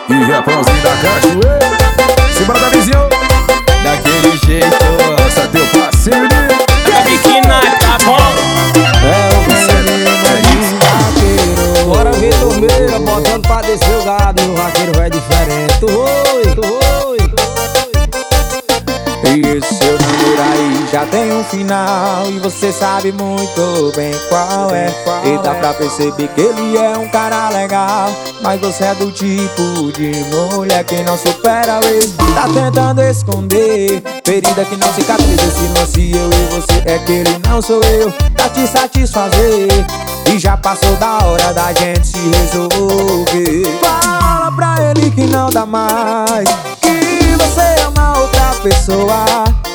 E 0.07 0.27
Japãozinho 0.27 0.81
da 0.83 0.91
cachoeira, 0.97 2.31
simbora 2.37 2.59
da 2.59 2.69
vizinho, 2.69 3.09
Daquele 3.83 4.37
jeito. 4.45 4.67
essa 5.27 5.41
é 5.41 5.47
teu 5.47 5.65
parceiro. 5.81 6.27
tá 7.79 7.97
bom? 8.05 8.58
Descer 13.57 13.95
o 13.97 14.03
gado 14.03 14.41
No 14.43 14.55
vaqueiro 14.55 14.93
vai 14.93 15.09
diferente. 15.09 15.79
Tu 15.79 15.87
oi, 15.87 16.43
oi. 17.07 17.17
E 19.25 19.57
esse 19.57 19.98
já 20.99 21.05
tem 21.05 21.31
um 21.31 21.43
final 21.43 22.25
E 22.27 22.39
você 22.39 22.71
sabe 22.71 23.11
muito 23.11 23.91
bem 23.95 24.13
qual 24.27 24.69
é. 24.73 24.93
E 25.23 25.37
dá 25.41 25.55
pra 25.55 25.73
perceber 25.73 26.27
que 26.29 26.41
ele 26.41 26.77
é 26.77 26.97
um 26.97 27.07
cara 27.09 27.49
legal 27.49 28.11
Mas 28.41 28.59
você 28.59 28.85
é 28.85 28.95
do 28.95 29.11
tipo 29.11 29.91
de 29.93 30.11
mulher 30.55 30.83
que 30.83 31.01
não 31.03 31.17
supera 31.17 31.79
o 31.79 31.87
ex 31.87 32.13
Tá 32.33 32.47
tentando 32.53 33.01
esconder 33.01 34.01
Ferida 34.25 34.65
que 34.65 34.75
não 34.75 34.93
cicatriza 34.93 35.43
Esse 35.43 35.79
lance. 35.79 36.11
Eu 36.11 36.29
e 36.29 36.45
você 36.53 36.83
é 36.85 36.99
que 36.99 37.11
ele 37.11 37.39
não 37.47 37.61
sou 37.61 37.81
eu 37.83 38.11
Pra 38.35 38.49
te 38.49 38.67
satisfazer. 38.67 39.69
E 40.31 40.37
já 40.37 40.55
passou 40.57 40.95
da 40.97 41.25
hora 41.25 41.53
da 41.53 41.73
gente 41.73 42.07
se 42.07 42.19
resolver. 42.19 43.79
Fala 43.81 44.51
pra 44.51 44.75
ele 44.89 45.09
que 45.11 45.25
não 45.25 45.49
dá 45.49 45.65
mais 45.65 46.47
Que 46.79 47.35
você 47.37 47.81
ama 47.83 48.19
outra 48.19 48.53
pessoa 48.61 49.68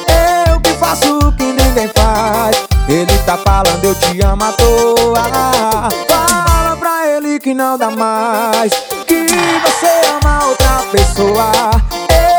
faço 0.95 1.19
o 1.19 1.33
que 1.33 1.45
ninguém 1.45 1.91
faz. 1.97 2.57
Ele 2.89 3.19
tá 3.27 3.37
falando 3.39 3.85
eu 3.85 3.95
te 3.95 4.21
amo 4.23 4.45
à 4.45 4.53
toa. 4.53 5.89
Fala 6.09 6.77
pra 6.77 7.07
ele 7.09 7.39
que 7.41 7.53
não 7.53 7.77
dá 7.77 7.91
mais. 7.91 8.73
Que 9.07 9.27
você 9.27 9.91
ama 10.09 10.47
outra 10.47 10.85
pessoa. 10.93 11.51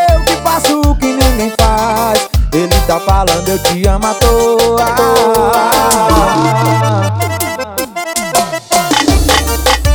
Eu 0.10 0.22
que 0.24 0.36
faço 0.42 0.82
o 0.82 0.96
que 0.96 1.08
ninguém 1.08 1.52
faz. 1.60 2.30
Ele 2.54 2.80
tá 2.88 3.00
falando 3.00 3.50
eu 3.50 3.62
te 3.64 3.86
amo 3.88 4.08
à 4.08 4.14
toa. 4.14 4.96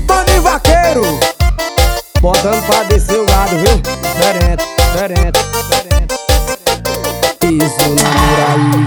Tony 0.06 0.40
Vaqueiro. 0.40 1.20
Botando 2.20 2.62
pra 2.66 2.82
descer 2.82 3.18
o 3.18 3.24
gado, 3.24 3.56
viu? 3.56 3.80
Diferente, 3.80 4.64
diferente, 4.76 5.38
diferente 5.50 6.20
aí 7.50 8.19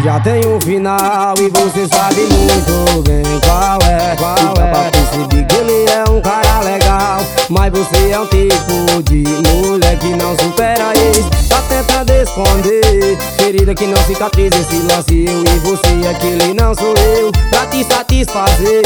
já 0.04 0.20
tem 0.20 0.46
um 0.46 0.60
final 0.60 1.34
E 1.38 1.50
você 1.50 1.88
sabe 1.88 2.22
muito 2.22 3.02
bem 3.04 3.24
qual 3.46 3.80
é. 3.90 4.16
Qual 4.18 4.54
é 4.64 4.70
pra 4.70 4.92
perceber 4.92 5.46
que 5.46 5.56
ele 5.56 5.90
é 5.90 6.04
um 6.10 6.22
cara 6.22 6.60
legal 6.60 7.22
Mas 7.50 7.72
você 7.72 8.12
é 8.12 8.20
um 8.20 8.26
tipo 8.28 9.02
de 9.04 9.24
mulher 9.50 9.98
que 9.98 10.10
não 10.10 10.38
supera 10.38 10.94
isso 10.94 11.30
Tá 11.48 11.62
tentando 11.70 12.12
esconder 12.12 13.18
Ferida 13.38 13.74
que 13.74 13.88
não 13.88 13.98
cicatriza 14.04 14.58
Esse 14.58 14.76
lance 14.92 15.26
eu 15.26 15.44
e 15.44 15.60
você 15.60 16.08
Aquele 16.10 16.54
não 16.54 16.76
sou 16.76 16.94
eu. 16.98 17.32
Pra 17.50 17.66
te 17.68 17.84
satisfazer 17.84 18.84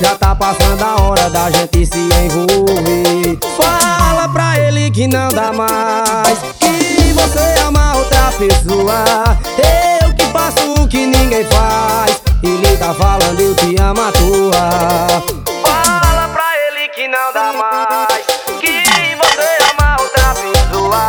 Já 0.00 0.16
tá 0.16 0.34
passando 0.34 0.82
a 0.82 1.02
hora 1.02 1.30
da 1.30 1.50
gente 1.50 1.86
se 1.86 1.98
envolver. 1.98 3.38
Fala 3.56 4.28
pra 4.28 4.58
ele 4.58 4.90
que 4.90 5.06
não 5.06 5.28
dá 5.28 5.52
mais 5.52 6.38
Que 6.58 7.12
você 7.12 7.60
ama 7.62 7.96
outra 7.96 8.32
pessoa. 8.38 9.38
Que 9.54 9.95
faço 10.36 10.72
o 10.74 10.86
que 10.86 11.06
ninguém 11.06 11.44
faz. 11.46 12.20
Ele 12.42 12.76
tá 12.76 12.92
falando 12.92 13.40
eu 13.40 13.54
te 13.54 13.74
amo 13.80 14.00
à 14.02 14.12
toa. 14.12 15.22
Fala 15.64 16.28
pra 16.28 16.44
ele 16.68 16.88
que 16.88 17.08
não 17.08 17.32
dá 17.32 17.52
mais. 17.54 18.26
Que 18.60 19.16
você 19.16 19.48
ama 19.72 19.96
outra 20.00 20.34
pessoa. 20.34 21.08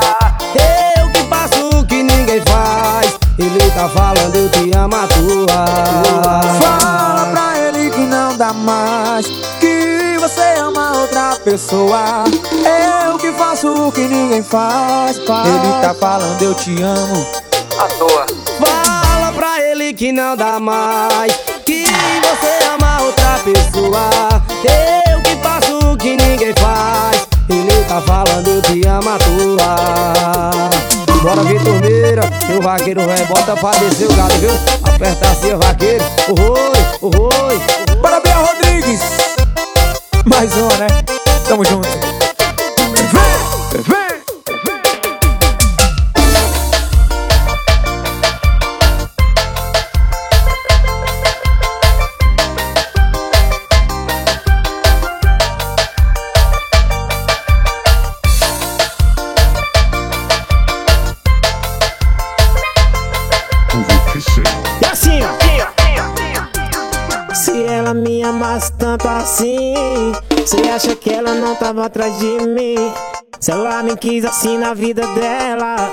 Eu 0.55 1.11
que 1.11 1.23
faço 1.29 1.69
o 1.77 1.85
que 1.85 2.03
ninguém 2.03 2.41
faz. 2.45 3.17
Ele 3.37 3.71
tá 3.71 3.89
falando 3.89 4.35
eu 4.35 4.49
te 4.49 4.71
amo 4.75 4.95
à 4.95 5.07
toa. 5.07 6.41
Fala 6.61 7.25
pra 7.31 7.59
ele 7.59 7.89
que 7.89 7.99
não 7.99 8.35
dá 8.37 8.53
mais. 8.53 9.27
Que 9.59 10.17
você 10.19 10.59
ama 10.59 11.01
outra 11.01 11.37
pessoa. 11.43 12.23
Eu 13.05 13.17
que 13.17 13.31
faço 13.33 13.67
o 13.67 13.91
que 13.91 14.07
ninguém 14.07 14.41
faz. 14.41 15.17
Ele 15.17 15.81
tá 15.81 15.93
falando 15.93 16.41
eu 16.41 16.53
te 16.55 16.81
amo. 16.81 17.27
À 17.77 17.87
toa. 17.89 18.46
Que 19.95 20.11
não 20.11 20.35
dá 20.35 20.59
mais. 20.59 21.33
Que 21.65 21.85
você 21.85 22.65
ama 22.73 23.03
outra 23.03 23.39
pessoa. 23.43 24.09
Eu 25.09 25.21
que 25.21 25.35
faço 25.41 25.91
o 25.91 25.97
que 25.97 26.09
ninguém 26.09 26.53
faz. 26.59 27.25
Ele 27.49 27.83
tá 27.87 28.01
falando 28.01 28.61
amo 28.85 29.09
à 29.09 29.17
toa 29.17 30.69
Bora 31.21 31.43
ver 31.43 31.63
torneira, 31.63 32.21
seu 32.45 32.61
vaqueiro 32.61 33.05
vai 33.05 33.25
bota 33.25 33.55
pra 33.55 33.71
descer 33.71 34.07
o 34.07 34.13
gado, 34.13 34.33
viu? 34.35 34.51
Aperta 34.83 35.29
assim, 35.29 35.55
vaqueiro, 35.55 36.03
oi, 36.27 37.09
oi 37.19 37.95
Bora 38.01 38.19
ver 38.19 38.33
Rodrigues. 38.33 39.01
Mais 40.25 40.53
uma, 40.53 40.75
né? 40.77 40.87
Tamo 41.47 41.63
junto 41.63 42.16
me 68.27 68.43
amasse 68.43 68.73
tanto 68.73 69.07
assim, 69.07 69.73
você 70.37 70.69
acha 70.69 70.95
que 70.95 71.09
ela 71.09 71.33
não 71.33 71.55
tava 71.55 71.85
atrás 71.85 72.17
de 72.19 72.45
mim? 72.45 72.75
Se 73.39 73.51
ela 73.51 73.81
me 73.81 73.95
quis 73.95 74.25
assim 74.25 74.57
na 74.57 74.73
vida 74.73 75.05
dela, 75.07 75.89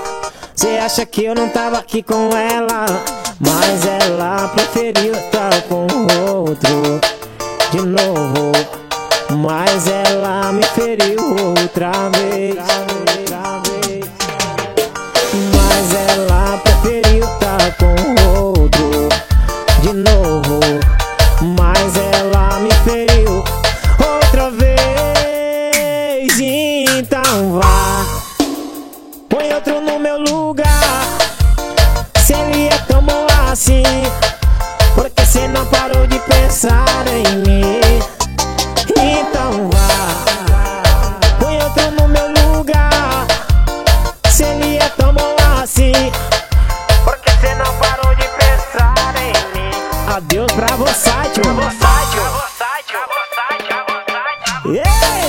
você 0.53 0.77
acha 0.77 1.05
que 1.05 1.23
eu 1.23 1.33
não 1.33 1.47
tava 1.47 1.77
aqui 1.77 2.03
com 2.03 2.29
ela? 2.35 2.85
Mas 3.39 3.85
ela 3.85 4.49
preferiu 4.49 5.13
estar 5.13 5.61
com 5.63 5.87
outro 6.29 6.99
de 7.71 7.81
novo. 7.81 8.51
Mas 9.37 9.87
ela 9.87 10.51
me 10.51 10.63
feriu 10.63 11.19
outra 11.59 11.91
vez. 12.09 13.14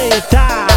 Eita! 0.06 0.75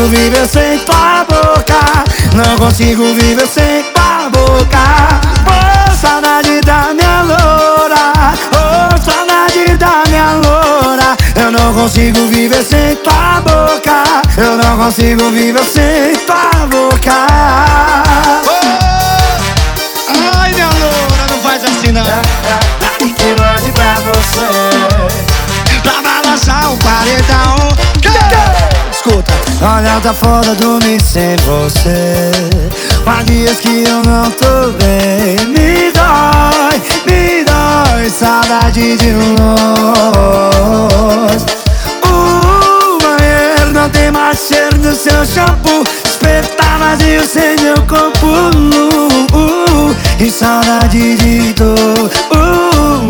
Consigo 0.00 0.08
viver 0.08 0.48
sem 0.48 0.78
tua 0.80 1.24
boca. 1.24 2.04
Não 2.34 2.56
consigo 2.56 3.04
viver 3.14 3.46
sem 3.46 3.84
tua 3.92 4.30
boca. 4.30 5.20
Oh, 5.46 5.94
saudade 5.94 6.60
da 6.62 6.94
minha 6.94 7.22
loura. 7.22 8.12
Oh, 8.54 8.96
saudade 9.02 9.76
da 9.76 10.02
minha 10.08 10.32
loura. 10.34 11.16
Eu 11.36 11.50
não 11.50 11.74
consigo 11.74 12.26
viver 12.28 12.64
sem 12.64 12.96
tua 12.96 13.40
boca. 13.42 14.04
Eu 14.38 14.56
não 14.56 14.78
consigo 14.78 15.30
viver 15.30 15.64
sem 15.64 16.16
tua 16.24 16.66
boca. 16.66 17.26
Ai, 20.38 20.52
minha 20.54 20.68
loura, 20.68 21.26
não 21.30 21.38
faz 21.42 21.62
assim 21.64 21.92
não. 21.92 22.04
Que 23.16 23.34
mande 23.38 23.72
pra 23.72 23.94
você. 23.94 24.48
Pra 25.82 26.00
balançar 26.02 26.72
o 26.72 26.76
paredão 26.78 27.69
Escuta, 29.60 29.66
olha, 29.66 30.00
tá 30.00 30.14
foda 30.14 30.54
dormir 30.54 31.00
sem 31.02 31.36
você. 31.36 32.30
Há 33.04 33.22
dias 33.24 33.58
que 33.58 33.84
eu 33.86 34.02
não 34.02 34.30
tô 34.30 34.72
bem. 34.78 35.36
Me 35.48 35.92
dói, 35.92 36.80
me 37.06 37.44
dói 37.44 38.08
Saudade 38.08 38.96
de 38.96 39.12
nós 39.12 40.00
O 42.04 42.98
banheiro 43.02 43.72
não 43.72 43.88
tem 43.90 44.10
mais 44.10 44.38
cheiro 44.38 44.78
do 44.78 44.94
seu 44.94 45.24
shampoo. 45.26 45.84
Tá 46.56 46.78
vazio 46.78 47.26
sem 47.26 47.56
meu 47.60 47.76
corpo 47.86 48.26
nu 48.56 49.94
E 50.18 50.30
saudade 50.30 51.16
de 51.16 51.52
dor 51.54 52.10
uh, 52.32 53.08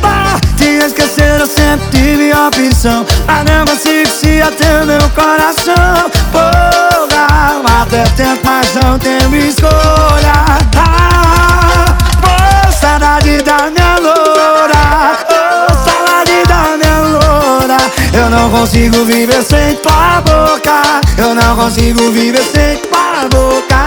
Pra 0.00 0.38
te 0.56 0.84
esquecer 0.84 1.40
sempre 1.70 1.88
tive 1.90 2.32
opção. 2.32 3.06
Mas 3.26 3.44
não 3.44 3.64
consigo 3.64 4.08
se 4.08 4.42
ater 4.42 4.84
meu 4.86 5.10
coração. 5.10 6.10
Porra, 6.32 7.82
até 7.82 8.02
tento 8.16 8.40
mas 8.44 8.74
não 8.74 8.98
tenho 8.98 9.36
escolha. 9.36 10.32
Ah, 10.76 12.72
saudade 12.72 13.42
da 13.42 13.70
minha 13.70 13.98
loura. 14.00 15.18
Oh, 15.30 15.74
saudade 15.74 16.42
da 16.48 16.76
minha 16.76 17.00
loura. 17.02 17.76
Eu 18.12 18.30
não 18.30 18.50
consigo 18.50 19.04
viver 19.04 19.42
sem 19.42 19.76
tua 19.76 20.20
boca. 20.22 20.82
Eu 21.18 21.34
não 21.34 21.56
consigo 21.56 22.10
viver 22.10 22.42
sem 22.42 22.78
tua 22.78 23.28
boca. 23.30 23.86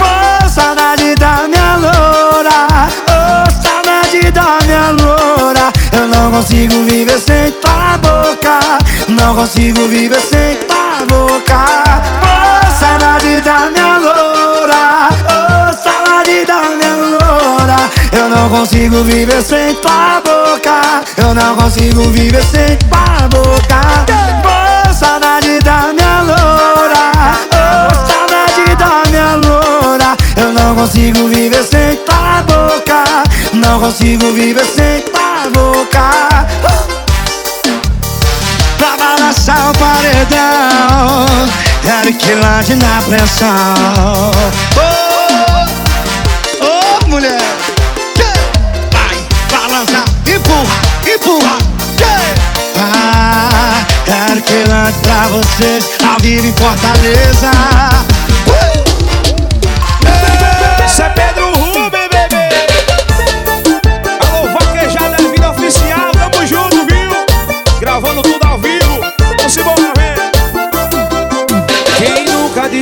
Oh, 0.00 0.48
saudade 0.48 1.14
da 1.16 1.48
minha 1.48 1.76
loura. 1.76 2.66
Oh, 3.08 3.62
saudade 3.62 4.30
da 4.30 4.58
minha 4.64 4.90
loura 4.90 5.15
não 6.26 6.32
consigo 6.32 6.82
viver 6.82 7.20
sem 7.20 7.52
tua 7.52 7.98
boca. 7.98 8.58
Não 9.08 9.36
consigo 9.36 9.86
viver 9.86 10.20
sem 10.20 10.56
tua 10.66 11.06
boca. 11.06 11.64
Oh, 12.20 12.80
saudade 12.80 13.40
da 13.42 13.70
minha 13.70 13.98
loura. 13.98 15.08
Oh, 15.22 15.72
saudade 15.72 16.44
da 16.44 16.62
minha 16.62 16.96
loura. 16.96 17.76
Eu 18.10 18.28
não 18.28 18.48
consigo 18.48 19.04
viver 19.04 19.40
sem 19.40 19.74
tua 19.76 20.20
boca. 20.24 21.04
Eu 21.16 21.32
não 21.32 21.54
consigo 21.54 22.02
viver 22.10 22.42
sem 22.42 22.76
tua 22.76 23.28
boca. 23.28 23.80
Oh, 24.44 24.92
saudade 24.92 25.60
da 25.60 25.92
minha 25.92 26.22
loura. 26.22 27.12
Oh, 27.52 27.94
saudade 28.04 28.74
da 28.76 29.08
minha 29.10 29.36
loura. 29.36 30.16
Eu 30.36 30.52
não 30.52 30.74
consigo 30.74 31.28
viver 31.28 31.62
sem 31.62 31.96
tua 31.98 32.42
boca. 32.42 33.04
Não 33.52 33.78
consigo 33.78 34.32
viver 34.32 34.64
sem 34.64 35.02
tua 35.02 35.35
boca. 35.50 36.46
Pra 38.78 38.96
balançar 38.96 39.70
o 39.70 39.78
paredão 39.78 41.26
Eric 42.00 42.34
Lade 42.34 42.74
na 42.74 43.02
pressão. 43.02 44.30
Ô, 44.76 46.64
ô, 46.64 47.08
mulher! 47.08 47.40
Vai, 48.92 49.26
balança, 49.50 50.04
empurra, 50.26 50.76
empurra. 51.06 51.58
Ah, 52.78 53.84
Eric 54.30 54.68
Lade 54.68 54.98
pra 55.02 55.28
vocês 55.28 55.84
Ao 56.06 56.18
vivo 56.20 56.46
em 56.46 56.52
Fortaleza 56.52 57.50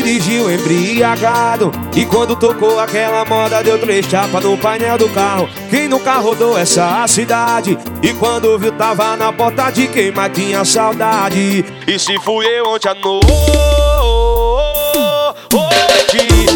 dirigiu 0.04 0.52
embriagado. 0.52 1.72
E 1.96 2.04
quando 2.04 2.36
tocou 2.36 2.78
aquela 2.78 3.24
moda 3.24 3.62
deu 3.62 3.78
três 3.78 4.04
chapas 4.06 4.44
no 4.44 4.56
painel 4.58 4.98
do 4.98 5.08
carro. 5.08 5.48
Quem 5.70 5.88
nunca 5.88 6.18
rodou 6.18 6.58
essa 6.58 7.06
cidade? 7.08 7.78
E 8.02 8.12
quando 8.12 8.58
viu 8.58 8.72
tava 8.72 9.16
na 9.16 9.32
porta 9.32 9.70
de 9.70 9.88
quem 9.88 10.12
mais 10.12 10.32
tinha 10.32 10.64
saudade. 10.64 11.64
E 11.86 11.98
se 11.98 12.18
fui 12.20 12.46
eu 12.46 12.66
ontem 12.66 12.88
à 12.88 12.94
noite 12.94 13.34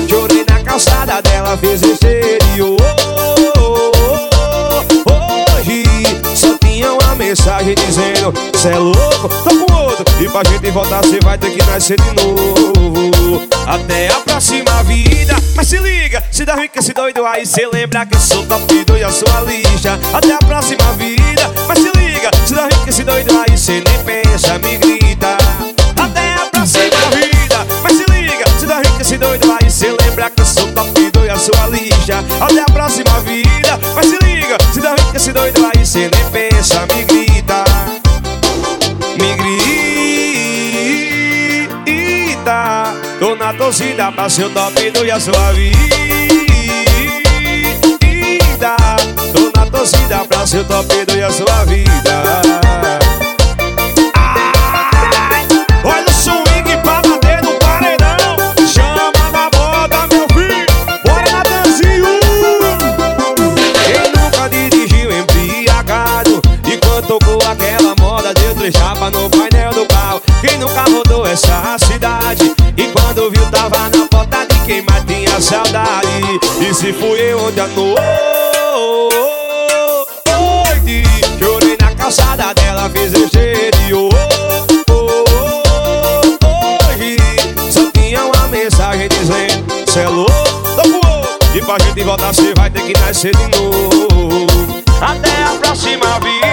Chorei 0.08 0.44
na 0.48 0.62
calçada 0.62 1.22
dela, 1.22 1.56
fez 1.56 1.82
exterior 1.82 2.97
mensagem 7.28 7.74
dizendo 7.74 8.32
Cê 8.56 8.70
é 8.70 8.78
louco, 8.78 9.28
tô 9.44 9.50
com 9.50 9.72
outro. 9.74 10.04
E 10.18 10.28
pra 10.28 10.42
gente 10.50 10.70
voltar 10.70 11.04
cê 11.04 11.18
vai 11.22 11.36
ter 11.36 11.50
que 11.50 11.62
nascer 11.64 12.00
de 12.00 12.24
novo. 12.24 13.46
Até 13.66 14.08
a 14.08 14.20
próxima 14.20 14.82
vida. 14.84 15.36
Mas 15.54 15.68
se 15.68 15.76
liga, 15.78 16.22
se 16.30 16.46
dá 16.46 16.56
com 16.56 16.78
esse 16.78 16.94
doido 16.94 17.26
aí 17.26 17.44
Cê 17.44 17.68
lembra 17.70 18.06
que 18.06 18.16
sou 18.16 18.46
top 18.46 18.84
e 18.98 19.04
a 19.04 19.10
sua 19.10 19.42
lixa. 19.42 19.98
Até 20.12 20.32
a 20.32 20.38
próxima 20.38 20.92
vida. 20.92 21.52
Mas 21.66 21.78
se 21.78 21.90
liga, 21.98 22.30
se 22.46 22.54
dá 22.54 22.68
com 22.82 22.88
esse 22.88 23.04
doido 23.04 23.30
aí 23.38 23.58
Cê 23.58 23.82
nem 23.86 24.04
pensa, 24.04 24.58
me 24.58 24.78
grita. 24.78 25.36
Até 26.02 26.34
a 26.34 26.46
próxima 26.50 27.10
vida. 27.14 27.66
Mas 27.82 27.92
se 27.92 28.04
liga, 28.10 28.44
se 28.58 28.66
dá 28.66 28.80
com 28.82 29.00
esse 29.02 29.18
doido 29.18 29.52
aí 29.60 29.70
Cê 29.70 29.94
lembra 30.02 30.30
que 30.30 30.44
sou 30.46 30.66
top 30.72 31.10
e 31.26 31.30
a 31.30 31.36
sua 31.36 31.66
lixa. 31.66 32.24
Até 32.40 32.60
a 32.62 32.66
próxima 32.72 33.20
vida 33.20 33.47
esse 35.18 35.32
doido 35.32 35.68
aí 35.74 35.84
Cê 35.84 36.08
nem 36.08 36.30
pensa, 36.30 36.86
me 36.94 37.02
grita. 37.02 37.64
Me 39.20 39.34
grita. 41.64 42.94
Tô 43.18 43.34
na 43.34 43.52
torcida 43.52 44.12
pra 44.12 44.28
ser 44.28 44.44
o 44.44 44.50
top 44.50 44.90
do 44.92 45.04
e 45.04 45.10
a 45.10 45.18
sua 45.18 45.52
vida. 45.52 45.80
Tô 49.32 49.50
na 49.58 49.66
torcida 49.66 50.24
pra 50.24 50.46
ser 50.46 50.58
o 50.58 50.64
top 50.64 51.04
do 51.04 51.16
e 51.16 51.22
a 51.22 51.30
sua 51.32 51.64
vida 51.64 52.87
essa 71.38 71.78
cidade 71.78 72.52
E 72.76 72.88
quando 72.88 73.30
viu 73.30 73.48
tava 73.50 73.88
na 73.88 74.06
porta 74.10 74.44
de 74.46 74.58
quem 74.66 74.82
mais 74.82 75.04
tinha 75.04 75.40
saudade 75.40 76.40
E 76.60 76.74
se 76.74 76.92
fui 76.92 77.20
eu 77.20 77.46
ontem 77.46 77.60
à 77.60 77.68
noite 77.68 78.02
Chorei 81.38 81.78
na 81.80 81.94
calçada 81.94 82.52
dela, 82.54 82.90
fiz 82.90 83.14
encher 83.14 83.72
de 83.76 83.94
uma 83.94 84.18
mensagem 88.48 89.08
dizendo 89.08 89.64
Cê 89.86 90.00
é 90.00 90.08
louco, 90.08 90.32
E 91.54 91.62
pra 91.62 91.78
gente 91.78 92.02
voltar 92.02 92.34
cê 92.34 92.52
vai 92.56 92.68
ter 92.70 92.82
que 92.82 92.98
nascer 93.00 93.36
de 93.36 93.46
novo 93.58 94.48
Até 95.00 95.44
a 95.44 95.54
próxima 95.60 96.20
se 96.20 96.47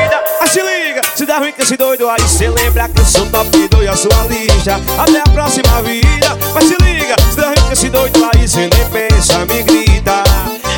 dá 1.35 1.39
ruim 1.39 1.51
com 1.51 1.61
esse 1.61 1.75
doido 1.75 2.09
aí 2.09 2.27
Cê 2.27 2.49
lembra 2.49 2.87
que 2.87 3.01
eu 3.01 3.05
sou 3.05 3.25
top 3.27 3.49
e 3.81 3.87
a 3.87 3.95
sua 3.95 4.25
lixa 4.29 4.79
Até 4.97 5.19
a 5.19 5.23
próxima 5.23 5.81
vida. 5.81 6.37
Mas 6.53 6.63
se 6.65 6.75
liga, 6.81 7.15
se 7.29 7.35
dá 7.37 7.47
ruim 7.47 7.71
esse 7.71 7.89
doido 7.89 8.29
aí 8.33 8.47
Cê 8.47 8.69
nem 8.73 8.89
pensa, 8.89 9.39
me 9.39 9.63
grita. 9.63 10.23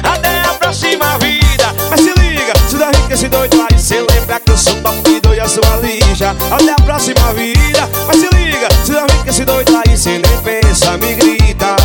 Até 0.03 0.39
a 0.41 0.53
próxima 0.53 1.17
vida. 1.19 1.75
Mas 1.89 2.01
se 2.01 2.11
liga, 2.19 2.53
se 2.67 2.77
dá 2.77 2.85
ruim 2.87 3.11
esse 3.11 3.27
doido 3.27 3.65
aí 3.69 3.77
Cê 3.77 4.01
lembra 4.01 4.39
que 4.39 4.51
eu 4.51 4.57
sou 4.57 4.73
top 4.81 5.21
e 5.35 5.39
a 5.39 5.47
sua 5.47 5.77
lixa 5.81 6.35
Até 6.51 6.71
a 6.71 6.75
próxima 6.75 7.33
vida. 7.33 7.87
Mas 8.07 8.17
se 8.17 8.27
liga, 8.35 8.67
se 8.83 8.93
dá 8.93 9.01
ruim 9.01 9.27
esse 9.27 9.45
doido 9.45 9.77
aí 9.85 9.95
Cê 9.97 10.17
nem 10.17 10.41
pensa, 10.41 10.97
me 10.97 11.13
grita. 11.13 11.75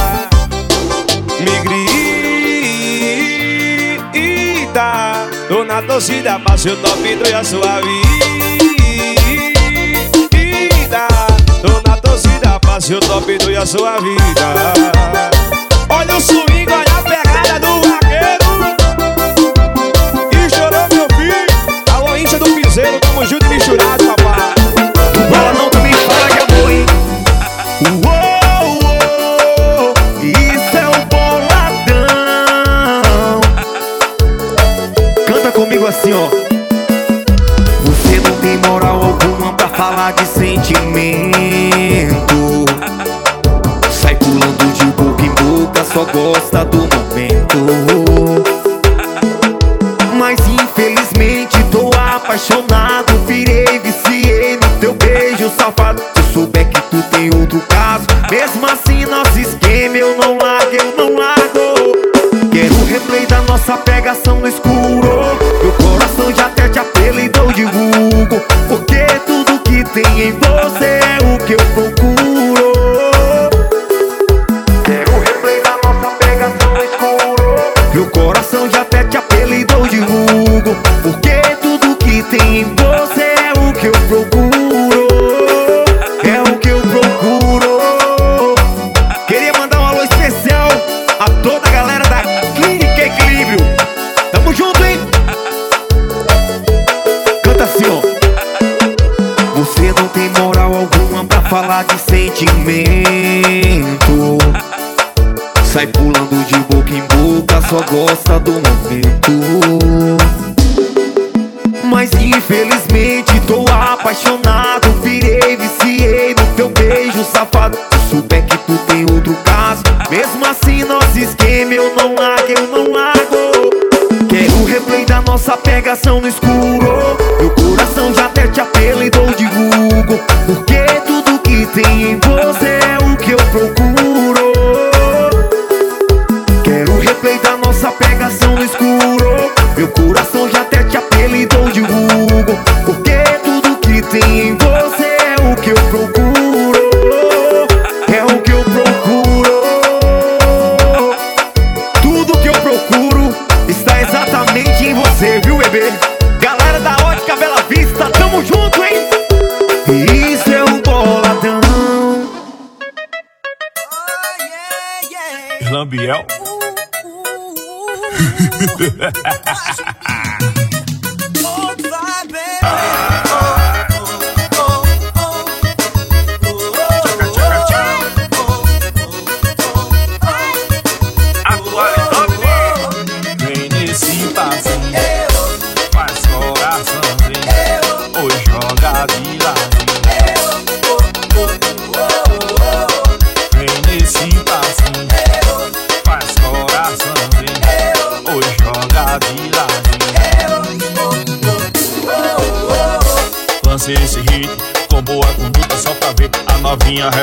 Me 1.41 1.59
grita. 1.61 1.83
Tô 5.49 5.65
na 5.65 5.83
torcida 5.83 6.39
pra 6.41 6.57
ser 6.57 6.71
o 6.71 6.77
top 6.77 7.03
e 7.03 7.35
a 7.35 7.45
sua 7.45 7.81
vida 7.81 8.62
ser 12.81 12.97
o 12.97 13.01
top 13.01 13.39
e 13.51 13.57
a 13.57 13.67
sua 13.67 13.99
vida 14.01 14.19
Olha 15.91 16.17
o 16.17 16.21
swing, 16.21 16.67
olha 16.67 16.85
a 16.99 17.03
pegada 17.03 17.61
do 17.61 17.83
vaqueiro 17.83 18.77
E 20.33 20.51
chorou 20.55 20.89
meu 20.91 21.07
filho 21.17 21.47
Alô, 21.93 22.17
incha 22.17 22.39
do 22.39 22.47
piseiro, 22.55 22.99
tamo 23.01 23.27
junto 23.27 23.45
e 23.47 23.49
misturado, 23.51 24.05
papai 24.05 24.55
Ela 25.35 25.53
não 25.53 25.67
me 25.83 25.93
fala 25.95 26.29
de 26.31 26.39
amor, 26.55 26.71
hein? 26.71 26.87
Uou, 28.05 28.73
uou, 28.83 29.95
isso 30.23 30.77
é 30.77 30.89
um 30.89 31.05
boladão. 31.11 31.93
Canta 35.27 35.53
comigo 35.53 35.87
assim, 35.87 36.13
ó. 36.13 36.42
Gosta 46.13 46.65
do. 46.65 47.02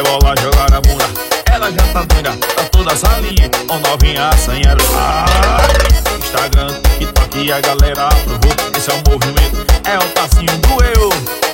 bola, 0.10 0.34
jogar 0.42 0.74
a 0.74 0.82
bunda. 0.82 1.06
Ela 1.52 1.72
já 1.72 1.94
tá 1.94 2.04
doida, 2.06 2.32
tá 2.32 2.64
toda 2.72 2.96
salinha, 2.96 3.50
ó 3.68 3.78
novinha 3.78 4.30
assanhada. 4.30 4.84
Ai, 4.96 6.18
Instagram, 6.18 6.82
TikTok 6.98 7.40
e 7.40 7.52
a 7.52 7.62
galera 7.62 8.08
aprovou. 8.08 8.54
Esse 8.76 8.90
é 8.90 8.94
o 8.94 9.12
movimento, 9.12 9.66
é 9.86 9.98
o 9.98 10.10
passinho 10.10 10.58
do 10.58 10.84
eu. 10.84 11.10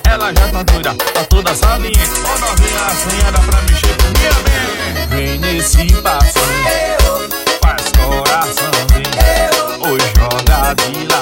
Ela 0.10 0.32
já 0.34 0.48
tá 0.48 0.64
doida, 0.64 0.96
tá 1.14 1.24
toda 1.26 1.54
salinha, 1.54 2.06
ó 2.24 2.40
novinha 2.40 2.82
assanhada 2.86 3.40
pra 3.40 3.62
mexer 3.64 3.96
com 3.98 4.08
minha 4.18 4.34
mente. 4.46 5.08
Vem 5.10 5.38
nesse 5.40 5.94
passinho, 6.02 7.30
faz 7.62 7.84
coração, 7.98 8.72
vem. 8.92 9.92
Hoje 9.92 10.14
joga 10.16 10.74
de 10.76 11.08
lado. 11.08 11.15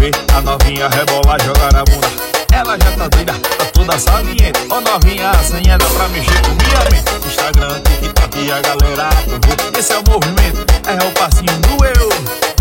ver 0.00 0.12
a 0.34 0.40
novinha 0.40 0.88
rebolar, 0.88 1.38
jogar 1.44 1.76
a 1.76 1.84
bunda. 1.84 2.08
Ela 2.52 2.78
já 2.78 2.90
tá 2.96 3.06
doida, 3.08 3.34
tá 3.34 3.66
toda 3.66 3.98
saliente. 3.98 4.58
Ó 4.70 4.78
oh, 4.78 4.80
novinha 4.80 5.30
assanhada 5.30 5.84
pra 5.84 6.08
mexer 6.08 6.40
com 6.40 6.52
minha 6.52 6.80
mente. 6.90 7.04
Instagram, 7.26 7.80
TikTok 7.82 8.38
e 8.38 8.50
a 8.50 8.60
galera. 8.62 9.10
Esse 9.78 9.92
é 9.92 9.98
o 9.98 10.02
movimento, 10.10 10.64
é 10.88 10.94
o 11.06 11.10
passinho 11.12 11.52
do 11.58 11.84
eu. 11.84 12.08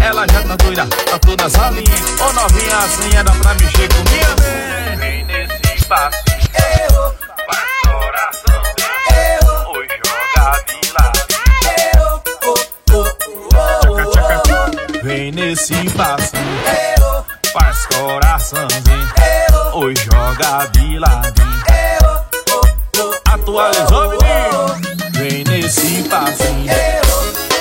Ela 0.01 0.25
já 0.27 0.41
tá 0.41 0.55
doida, 0.57 0.85
tá 1.09 1.19
toda 1.19 1.49
saliente. 1.49 2.03
Ó 2.19 2.29
oh, 2.29 2.33
novinha 2.33 2.77
assanhada 2.77 3.31
pra 3.31 3.53
mexer 3.53 3.87
com 3.87 4.03
minha 4.11 4.35
mente. 4.35 4.99
Vem 4.99 5.23
nesse 5.23 5.75
espaço, 5.75 6.17
eu, 6.91 7.15
faz 7.47 7.69
coração, 7.85 8.61
eu, 9.15 9.47
ou 9.69 9.75
joga 9.75 10.63
de 10.67 10.91
lado. 10.91 11.19
Vem 15.03 15.31
nesse 15.31 15.89
passo 15.91 16.33
coraçãozinho. 17.93 19.09
Oi, 19.73 19.93
joga 19.95 20.65
de 20.71 20.99
ladinho. 20.99 21.49
Atualizou, 23.25 24.09
menino? 24.09 24.75
Vem 25.13 25.43
nesse 25.43 26.03
passinho. 26.09 26.73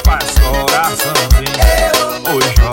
Faz 0.05 0.35
coraçãozinho. 0.39 2.35
Oi, 2.35 2.43
joga 2.57 2.68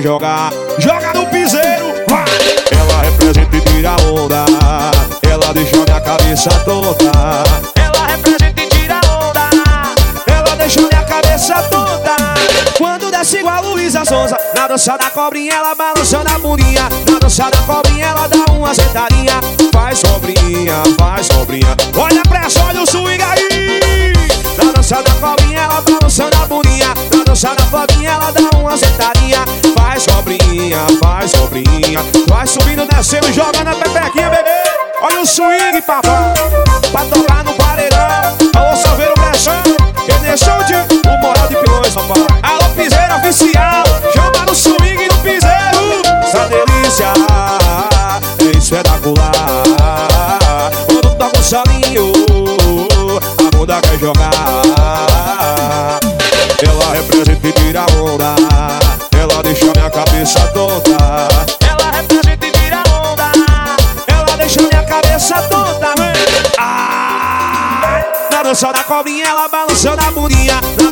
joga 0.00 0.29
Vai 32.28 32.46
subindo, 32.46 32.86
descendo, 32.86 33.32
joga 33.32 33.64
na 33.64 33.74
pepequinha, 33.74 34.30
bebê. 34.30 34.50
Olha 35.02 35.20
o 35.20 35.26
swing, 35.26 35.82
papai. 35.82 36.34
Pra 36.92 37.04
tocar. 37.04 37.29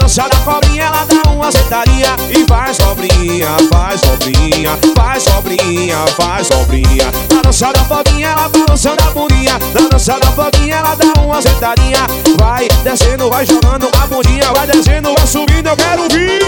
dançar 0.09 0.27
a 0.33 0.41
cobrinha, 0.41 0.85
ela 0.85 1.05
dá 1.05 1.31
uma 1.31 1.53
sentadinha 1.53 2.17
E 2.31 2.43
vai 2.49 2.73
sobrinha, 2.73 3.49
vai 3.71 3.99
sobrinha, 3.99 4.71
vai 4.97 5.21
sobrinha, 5.21 5.97
vai 6.17 6.45
sobrinha. 6.45 7.13
Na 7.31 7.43
dança 7.43 7.71
da 7.73 7.85
foguinha, 7.85 8.29
ela 8.29 8.49
tá 8.49 8.59
vai 8.67 8.97
da 8.97 9.05
a 9.05 9.11
bundinha. 9.11 9.59
Na 9.75 9.89
dança 9.91 10.19
da 10.19 10.27
foguinha, 10.29 10.77
ela 10.77 10.95
dá 10.95 11.21
uma 11.21 11.43
sentadinha. 11.43 12.07
Vai 12.39 12.69
descendo, 12.83 13.29
vai 13.29 13.45
jogando 13.45 13.91
a 14.01 14.07
bundinha 14.07 14.51
Vai 14.55 14.67
descendo, 14.67 15.15
vai 15.15 15.27
subindo, 15.27 15.67
eu 15.67 15.77
quero 15.77 16.09
vir. 16.09 16.41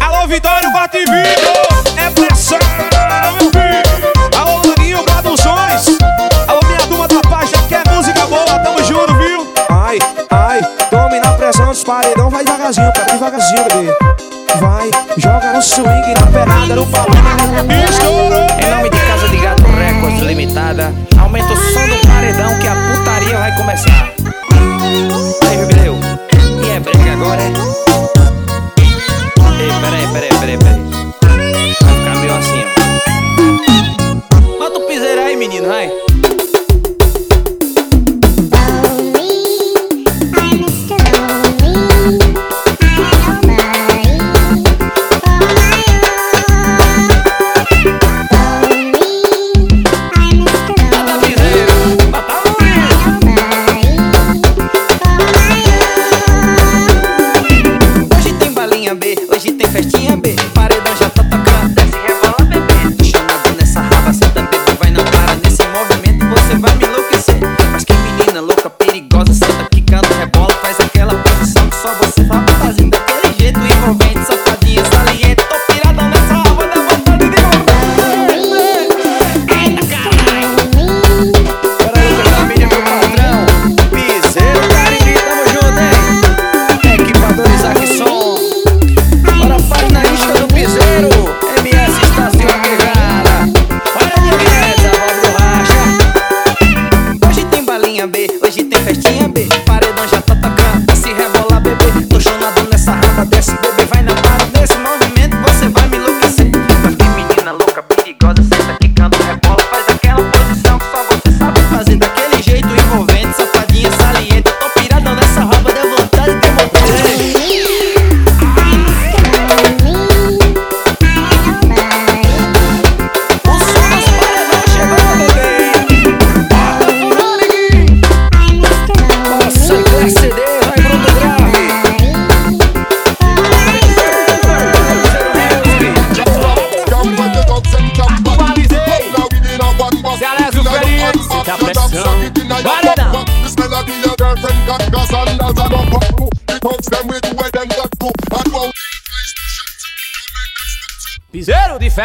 Alô 0.00 0.26
Vitória, 0.26 0.68
bate 0.70 0.98
vindo, 0.98 1.96
é 1.96 2.10
pressão. 2.10 2.97
devagarzinho, 12.68 12.92
pra 12.92 13.04
devagarzinho, 13.04 13.64
bebê. 13.64 13.96
Vai, 14.60 14.90
joga 15.16 15.52
no 15.52 15.62
swing, 15.62 16.14
na 16.20 16.26
perada, 16.26 16.74
no 16.74 16.86
palco. 16.86 17.12
Estourou! 17.90 18.67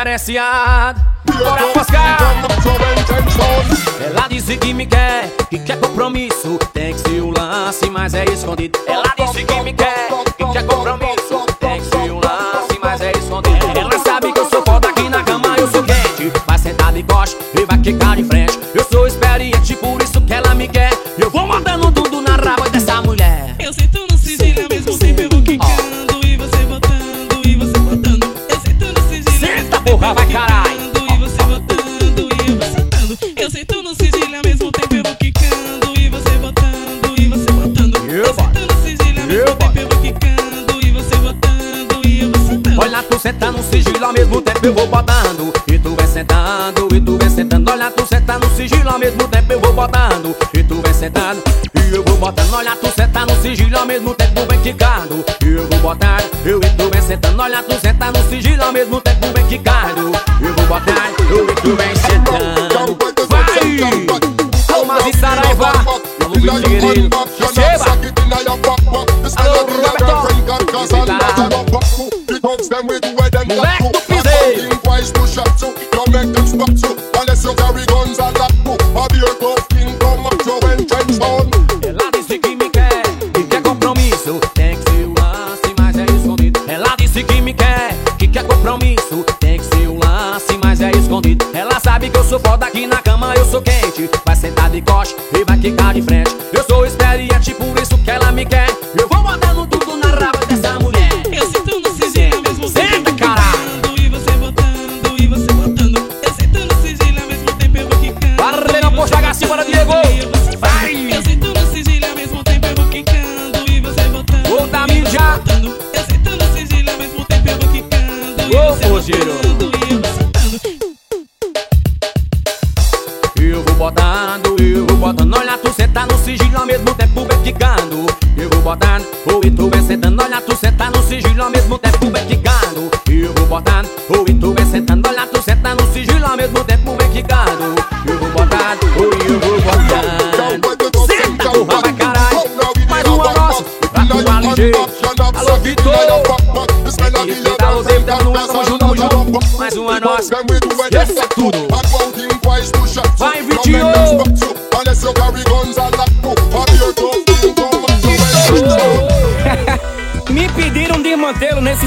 diferenciada 0.03 1.01
Bora 1.25 1.67
pascar. 1.73 2.17
Ela 4.05 4.27
disse 4.27 4.57
que 4.57 4.73
me 4.73 4.85
quer, 4.85 5.31
que 5.49 5.57
quer 5.59 5.79
compromisso. 5.79 6.59
Tem 6.73 6.93
que 6.93 6.99
ser 6.99 7.21
um 7.21 7.31
lance, 7.31 7.89
mas 7.89 8.13
é 8.13 8.25
escondido. 8.25 8.77
Ela 8.85 9.13
disse 9.17 9.45
que 9.45 9.61
me 9.61 9.73
quer. 9.73 9.92
es 58.83 59.12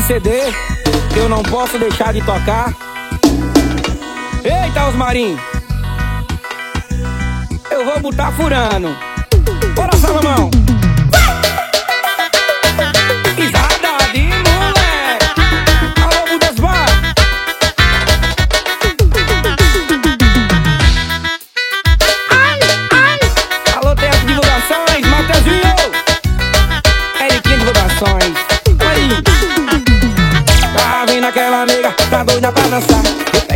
CD 0.07 0.31
eu 1.17 1.29
não 1.29 1.43
posso 1.43 1.79
deixar 1.81 2.13
de 2.13 2.21
tocar. 2.23 2.73
Eita, 4.45 4.87
Osmarim! 4.87 5.37
Eu 7.69 7.85
vou 7.85 8.01
botar 8.01 8.31
furando. 8.33 8.97
Bora, 9.75 9.97
Salomão! 9.97 10.66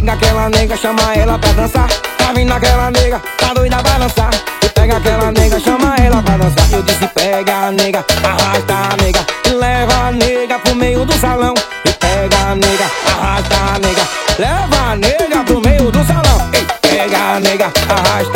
Pega 0.01 0.15
aquela 0.15 0.49
nega, 0.49 0.77
chama 0.79 1.15
ela 1.15 1.39
pra 1.39 1.53
dançar. 1.53 1.87
Tá 2.17 2.33
vindo 2.33 2.51
aquela 2.51 2.91
nega, 2.91 3.21
tá 3.37 3.53
doida 3.53 3.77
pra 3.83 3.99
dançar. 3.99 4.31
Tu 4.59 4.71
pega 4.71 4.97
aquela 4.97 5.31
nega, 5.31 5.61
chama 5.61 5.95
ela 6.03 6.23
pra 6.23 6.39
dançar. 6.39 6.73
Eu 6.73 6.83
disse: 6.83 7.07
pega 7.09 7.67
a 7.67 7.71
nega, 7.71 8.03
arrasta 8.25 8.75
a 8.75 8.97
nega. 8.97 9.21
Leva 9.59 10.09
a 10.09 10.13
nega 10.13 10.59
pro 10.59 10.75
meio 10.75 11.05
do 11.05 11.13
salão. 11.19 11.53
E 11.85 11.93
pega 11.93 12.37
a 12.39 12.55
nega, 12.55 12.91
arrasta 13.07 13.57
a 13.57 13.79
nega. 13.79 14.09
Leva 14.39 14.91
a 14.91 14.97
nega 14.97 15.45
pro 15.45 15.61
meio 15.61 15.91
do 15.93 16.03
salão. 16.07 16.51
E 16.55 16.89
pega 16.89 17.19
a 17.19 17.41
nega, 17.41 17.71
arrasta 17.91 18.30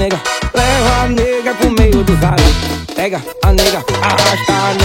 nega, 0.00 0.18
leva 0.54 1.02
a 1.02 1.08
nega 1.08 1.54
pro 1.54 1.70
meio 1.72 2.02
do 2.02 2.18
salão. 2.18 2.36
Pega 2.96 3.20
a 3.42 3.52
nega, 3.52 3.84
arrasta 4.00 4.52
a 4.52 4.74
nega, 4.74 4.79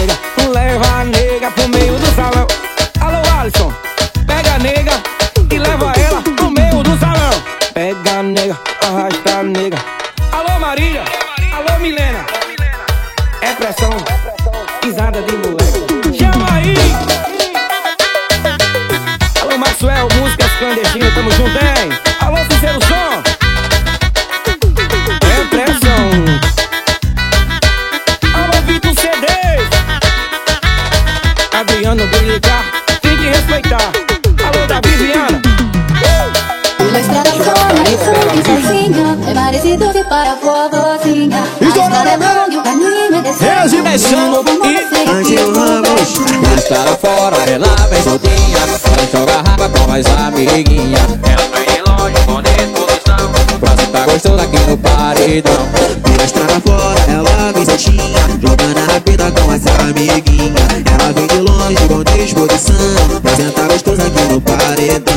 estrada 46.66 46.98
fora, 46.98 47.38
ela 47.48 47.68
vem 47.92 48.02
soltinha. 48.02 48.58
Ela 48.58 49.08
joga 49.12 49.34
raba 49.48 49.70
com 49.70 49.92
as 49.92 50.06
amiguinhas. 50.08 51.02
Ela 51.24 51.48
vem 51.54 51.66
de 51.68 51.82
longe 51.88 52.26
com 52.26 52.42
disposição. 52.42 53.60
Pra 53.60 53.78
sentar 53.78 54.06
gostoso 54.08 54.42
aqui 54.42 54.58
no 54.68 54.78
paredão. 54.78 55.70
E 56.08 56.18
na 56.18 56.26
estrada 56.26 56.60
fora, 56.62 57.00
ela 57.08 57.52
vem 57.54 57.66
soltinha. 57.66 58.20
Jogando 58.42 58.92
rápida 58.92 59.32
com 59.32 59.52
as 59.52 59.62
amiguinhas. 59.80 60.72
Ela 60.92 61.14
vem 61.14 61.28
de 61.28 61.38
longe 61.38 61.88
com 61.88 62.04
disposição. 62.04 63.22
Pra 63.22 63.36
sentar 63.36 63.68
gostoso 63.68 64.02
aqui 64.02 64.34
no 64.34 64.42
paredão. 64.42 65.16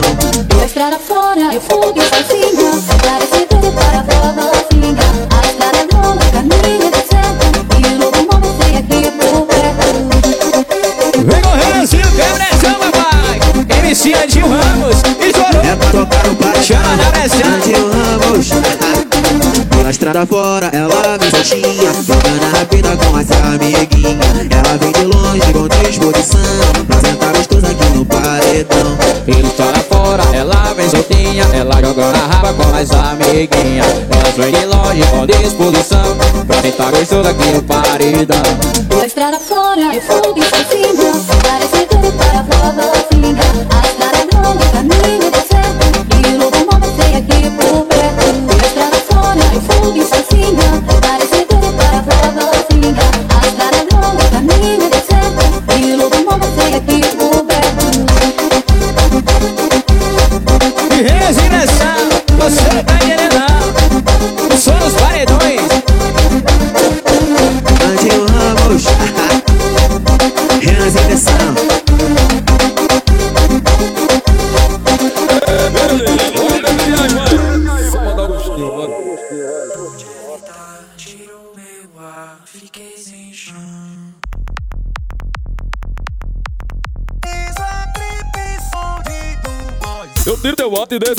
Uma 0.55 0.67
estrada 0.67 0.99
fora, 0.99 1.55
eu 1.55 1.61
fui 1.63 2.03
sozinha 2.03 2.71
É 2.93 3.09
parecido 3.09 3.59
que 3.59 3.71
para 3.71 4.01
a 4.01 4.68
jogando 31.99 32.15
a 32.15 32.27
raba 32.27 32.55
com 32.55 32.77
as 32.77 32.91
amiguinhas. 32.93 33.87
Ela 33.89 34.31
vem 34.37 34.53
de 34.53 34.67
longe 34.67 35.03
com 35.11 35.27
disposição 35.27 36.17
Pra 36.47 36.63
sentar 36.63 36.93
gostoso 36.93 37.29
aqui 37.29 37.51
no 37.51 37.63
paredão 37.63 38.43
Uma 38.93 39.07
estrada 39.07 39.41
fora, 39.41 39.81
eu 39.81 40.01
fui 40.01 40.43
sozinha 40.45 41.13
É 41.75 41.78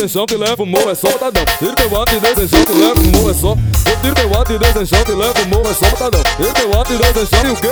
desenchão, 0.10 0.26
te 0.26 0.36
levo 0.36 0.66
morro, 0.66 0.89
é 0.89 0.95
só 0.95 1.12
botadão. 1.12 1.45
Tiro 1.60 1.76
teu 1.76 2.01
ato 2.01 2.16
e 2.16 2.20
desenchão, 2.20 2.66
te 2.66 2.74
levo 2.74 3.03
morro, 3.12 3.30
é 3.30 3.34
só. 3.34 3.55
Eu 3.86 4.01
tiro 4.01 4.16
teu 4.16 4.41
ato 4.41 4.53
e 4.53 4.57
desenchão, 4.57 5.03
te 5.03 5.12
levo 5.12 5.45
morro, 5.47 5.70
é 5.70 5.74
só 5.74 5.89
botadão. 5.89 6.24
Tiro 6.36 6.53
teu 6.53 6.82
ato 6.82 6.93
e 6.93 6.97
desenchão, 6.97 7.45
e 7.45 7.51
o 7.51 7.55
quê? 7.55 7.68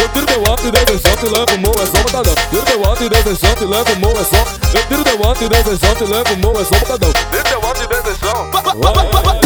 Eu 0.00 0.08
tiro 0.08 0.26
teu 0.26 0.52
ato 0.52 0.66
e 0.66 0.70
desenchão, 0.70 1.16
te 1.16 1.26
levo 1.26 1.58
morro, 1.58 1.82
é 1.82 1.86
só 1.86 2.02
botadão. 2.02 2.34
Tiro 2.50 2.62
teu 2.62 2.92
ato 2.92 3.02
e 3.02 3.08
desenchão, 3.08 3.54
te 3.54 3.64
levo 3.64 3.96
morro, 3.96 4.20
é 4.20 4.24
só. 4.24 4.78
Eu 4.78 4.86
tiro 4.86 5.04
teu 5.04 5.30
ato 5.30 5.44
e 5.44 5.48
desenchão, 5.48 5.94
te 5.94 6.04
levo 6.04 6.36
morro, 6.36 6.60
é 6.60 6.64
só 6.64 6.78
botadão. 6.78 7.12
Tiro 7.12 7.44
teu 7.44 7.58
ato 7.58 7.82
e 7.82 7.86
desenchão. 7.88 8.50
Vai. 8.52 9.40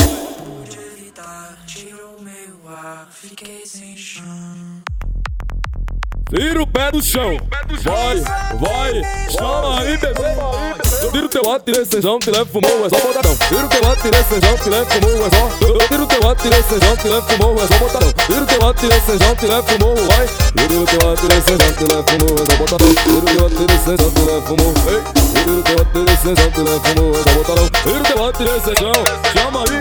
Tira 6.29 6.61
o 6.61 6.67
pé 6.67 6.91
do 6.91 7.01
chão, 7.01 7.37
vai, 7.83 8.21
vai, 8.59 9.31
chama 9.31 9.81
aí, 9.81 9.97
bebê. 9.97 10.86
Tiro 11.13 11.29
teu 11.29 11.51
ato, 11.51 11.65
tirei 11.65 11.85
sejão, 11.85 12.19
te 12.19 12.31
levo 12.31 12.47
fumou, 12.47 12.87
é 12.87 12.89
só 12.89 12.99
botadão. 12.99 13.37
Tiro 13.49 13.69
teu 13.69 13.91
ato, 13.91 14.03
tirei 14.03 14.25
sejão, 14.25 14.57
te 14.59 14.69
levo 14.71 14.87
fumou, 14.91 15.27
é 15.27 15.31
só. 15.31 15.49
Tiro 15.89 16.07
teu 16.07 16.29
ato, 16.29 16.43
tirei 16.43 16.63
sejão, 16.63 16.97
te 16.97 17.09
levo 17.09 17.27
fumou, 17.27 17.55
é 17.55 17.67
só 17.67 17.79
botadão. 17.79 18.13
Tiro 18.27 18.47
teu 18.47 18.69
ato, 18.69 18.81
tirei 18.81 19.01
sejão, 19.01 19.37
te 19.37 19.47
levo 19.47 19.69
fumou, 19.69 19.97
vai. 19.97 20.27
Tiro 20.57 20.87
teu 20.87 21.11
ato, 21.11 21.21
tirei 21.21 21.41
sejão, 21.41 21.73
te 21.73 21.85
levo 21.85 22.05
fumou, 22.09 22.37
é 22.37 22.45
só 22.47 22.57
botadão. 22.57 22.89
Tiro 22.95 23.21
teu 23.23 23.47
ato, 23.47 23.57
tirei 23.57 23.79
sejão, 23.79 24.11
te 24.11 24.21
levo 24.21 24.47
fumou, 24.47 24.75
ei. 24.89 25.01
Tiro 25.43 25.63
teu 25.63 25.77
ato, 25.77 25.91
tirei 25.93 26.17
sejão, 26.17 26.51
te 26.51 26.61
levo 26.61 26.81
fumou, 26.87 27.11
é 27.13 27.23
só 27.23 27.31
botadão. 27.37 27.67
Tiro 27.83 28.03
teu 28.05 28.25
ato, 28.25 28.37
tirei 28.39 28.61
sejão, 28.61 28.93
chama 29.33 29.61
aí. 29.61 29.77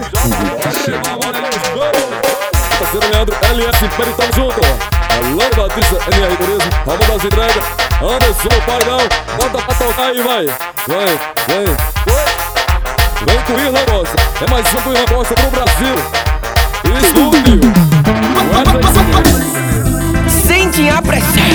Parceiro 2.80 3.08
Leandro, 3.12 3.36
LS, 3.42 3.80
Peritão 3.96 4.30
junto. 4.36 4.95
Alô, 5.16 5.38
Batista, 5.56 5.96
NR 6.12 6.36
Turismo, 6.36 6.72
Ramon 6.86 7.08
das 7.08 7.24
Entregas, 7.24 7.64
Anderson, 8.02 8.50
o 8.50 8.62
Paidão, 8.66 9.00
bota 9.38 9.62
pra 9.64 9.76
tocar 9.76 10.08
aí, 10.08 10.22
vai. 10.22 10.46
Vem, 10.88 11.20
vem, 11.48 11.68
Oi. 11.68 12.26
vem 13.26 13.42
com 13.44 13.54
Irla 13.54 13.80
Costa, 13.86 14.16
é 14.42 14.52
mais 14.52 14.66
um 14.74 14.82
com 14.82 14.92
Irla 14.92 15.08
Costa 15.08 15.34
pro 15.36 15.52
Brasil. 15.52 15.96
Estúdio. 17.02 17.62
Sente 20.30 20.90
a 20.90 21.02
pressão 21.02 21.46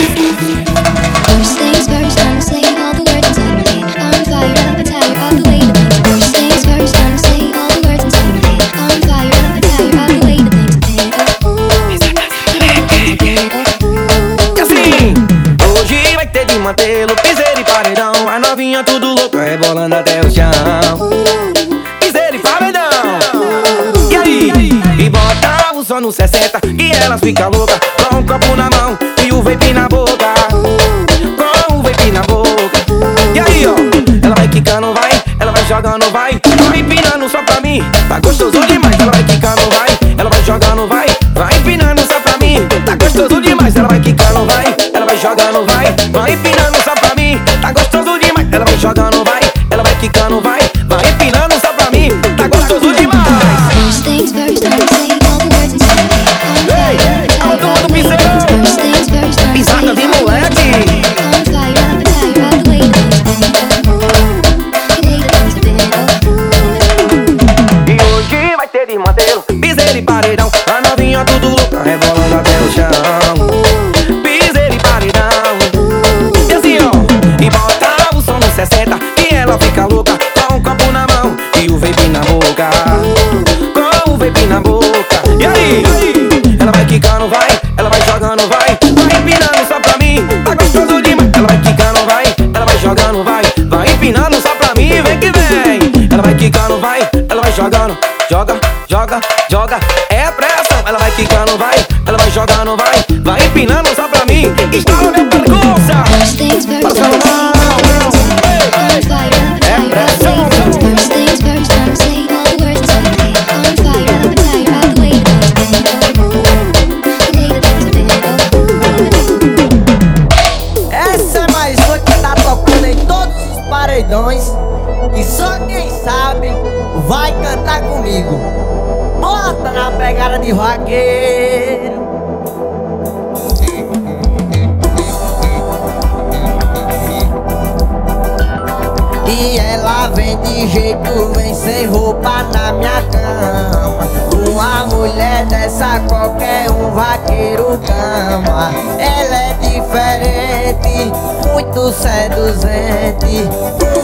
muito 151.80 151.92
seduzente. 151.92 153.48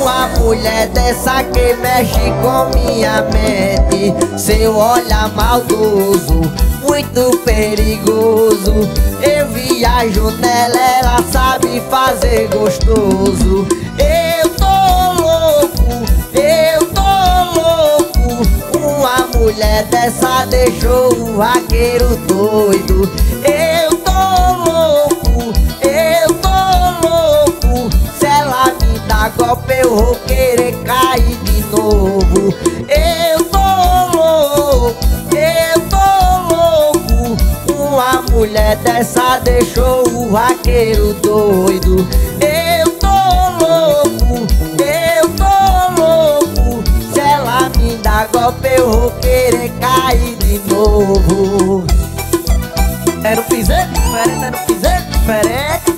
Uma 0.01 0.29
mulher 0.39 0.89
dessa 0.89 1.45
que 1.45 1.75
mexe 1.75 2.33
com 2.41 2.79
minha 2.79 3.23
mente. 3.23 4.15
Seu 4.39 4.75
olhar 4.77 5.31
maldoso, 5.35 6.41
muito 6.83 7.37
perigoso. 7.45 8.73
Eu 9.21 9.49
viajo 9.49 10.31
nela, 10.39 10.79
ela 10.99 11.23
sabe 11.31 11.83
fazer 11.91 12.49
gostoso. 12.49 13.67
Eu 13.99 14.49
tô 14.51 15.23
louco, 15.23 15.85
eu 16.33 16.87
tô 16.87 17.61
louco. 17.61 18.79
Uma 18.79 19.27
mulher 19.39 19.85
dessa 19.87 20.47
deixou 20.47 21.13
o 21.13 21.37
vaqueiro 21.37 22.17
doido. 22.27 23.11
Eu 23.45 23.56
golpe, 29.47 29.75
eu 29.81 29.95
vou 29.95 30.15
querer 30.27 30.73
cair 30.83 31.37
de 31.45 31.61
novo. 31.67 32.53
Eu 32.89 33.45
tô 33.45 34.17
louco, 34.17 34.97
eu 35.33 35.81
tô 35.89 36.55
louco. 36.55 37.37
Uma 37.73 38.23
mulher 38.23 38.77
dessa 38.79 39.39
deixou 39.39 40.09
o 40.09 40.31
vaqueiro 40.31 41.15
doido. 41.15 42.09
Eu 42.41 42.91
tô 42.99 43.07
louco, 43.65 44.47
eu 44.83 45.29
tô 45.31 46.03
louco. 46.03 46.83
Se 47.13 47.21
ela 47.21 47.71
me 47.79 47.97
dá 47.99 48.27
golpe, 48.33 48.69
eu 48.77 48.91
vou 48.91 49.11
querer 49.21 49.71
cair 49.81 50.35
de 50.37 50.59
novo. 50.73 51.85
Era 53.23 53.41
um 53.41 53.45
piseiro 53.45 53.93
diferente, 53.93 54.45
era 54.45 54.57
um 54.57 54.67
piseiro 54.67 55.05
diferente. 55.13 55.96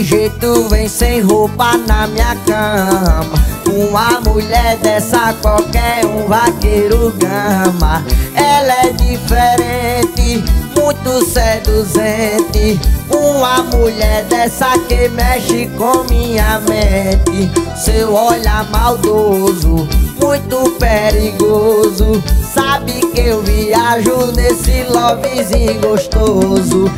De 0.00 0.04
jeito, 0.04 0.66
vem 0.68 0.88
sem 0.88 1.20
roupa 1.20 1.76
na 1.76 2.06
minha 2.06 2.34
cama. 2.46 3.38
Uma 3.70 4.20
mulher 4.20 4.78
dessa, 4.78 5.34
qualquer 5.42 6.06
um 6.06 6.26
vaqueiro 6.26 7.12
gama. 7.18 8.02
Ela 8.34 8.86
é 8.86 8.92
diferente, 8.92 10.42
muito 10.74 11.24
seduzente. 11.26 12.80
Uma 13.10 13.62
mulher 13.64 14.24
dessa 14.24 14.78
que 14.88 15.08
mexe 15.10 15.68
com 15.76 16.04
minha 16.04 16.60
mente. 16.60 17.50
Seu 17.76 18.14
olhar 18.14 18.70
maldoso, 18.70 19.86
muito 20.20 20.70
perigoso. 20.78 22.22
Sabe 22.54 22.92
que 23.12 23.20
eu 23.20 23.42
viajo 23.42 24.32
nesse 24.32 24.82
lovezinho 24.84 25.78
gostoso. 25.80 26.90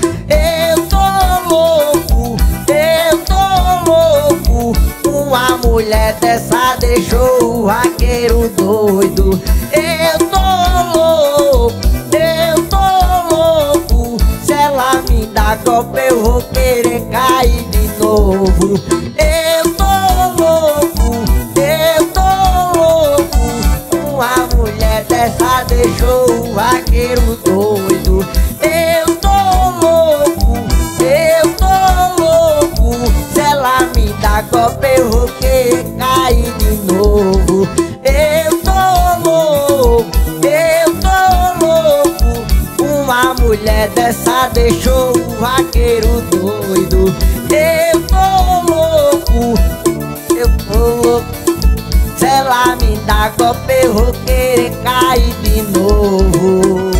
Mulher 5.72 6.14
dessa 6.20 6.76
deixou 6.76 7.60
o 7.60 7.62
vaqueiro 7.64 8.46
doido. 8.50 9.40
Eu 9.72 10.18
tô 10.28 10.98
louco, 10.98 11.80
eu 12.12 12.62
tô 12.64 13.34
louco. 13.34 14.18
Se 14.44 14.52
ela 14.52 15.02
me 15.08 15.24
dá 15.28 15.56
golpe, 15.64 15.98
eu 16.10 16.22
vou 16.22 16.42
querer 16.42 17.00
cair 17.10 17.64
de 17.70 17.88
novo. 17.98 18.78
Eu 19.16 19.74
tô 19.74 20.42
louco, 20.42 21.24
eu 21.56 22.06
tô 22.08 22.78
louco. 22.78 23.38
Uma 24.12 24.46
mulher 24.54 25.04
dessa 25.04 25.64
deixou 25.64 26.50
o 26.50 26.52
vaqueiro 26.52 27.34
doido. 27.46 27.81
Mulher 43.62 43.88
dessa 43.90 44.48
deixou 44.48 45.16
o 45.16 45.36
vaqueiro 45.36 46.20
doido. 46.22 47.14
Eu 47.48 48.00
tô 48.08 48.72
louco, 48.72 49.54
eu 50.36 50.48
tô 50.66 51.08
louco. 51.08 51.26
Se 52.16 52.26
ela 52.26 52.74
me 52.76 52.96
dá 53.06 53.30
golpe, 53.38 53.72
eu 53.84 53.94
vou 53.94 54.12
querer 54.26 54.72
cair 54.82 55.32
de 55.42 55.62
novo. 55.62 56.90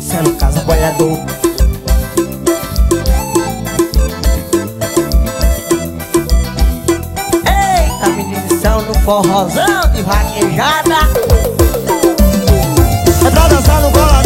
Sendo 0.00 0.32
casa 0.36 0.60
boiador. 0.62 1.18
Eita, 7.46 8.08
meninos 8.16 8.60
são 8.60 8.82
no 8.82 8.94
forrozão 9.00 9.92
de 9.94 10.02
vaquejada. 10.02 11.47
Dançar 13.58 13.80
no 13.82 14.17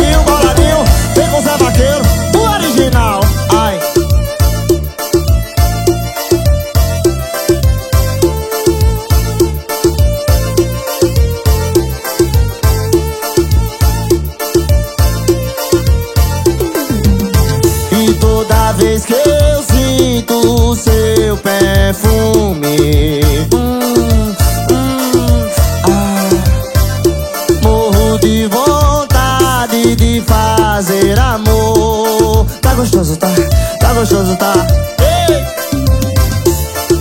gostoso, 34.03 34.36
tá? 34.36 34.53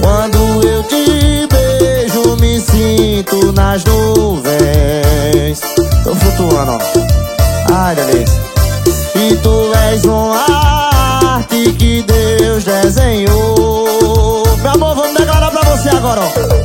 Quando 0.01 0.67
eu 0.67 0.83
te 0.83 1.47
beijo 1.47 2.35
me 2.39 2.59
sinto 2.59 3.51
nas 3.53 3.83
nuvens. 3.85 5.61
Tô 6.03 6.13
flutuando, 6.15 6.77
Ai, 7.73 7.95
delícia 7.95 8.41
E 9.15 9.35
tu 9.37 9.71
és 9.89 10.03
uma 10.05 10.45
arte 11.33 11.73
que 11.73 12.03
Deus 12.03 12.63
desenhou. 12.63 14.43
Meu 14.61 14.71
amor, 14.71 14.95
vamos 14.95 15.17
declarar 15.17 15.49
pra 15.49 15.61
você 15.71 15.89
agora, 15.89 16.21
ó 16.21 16.60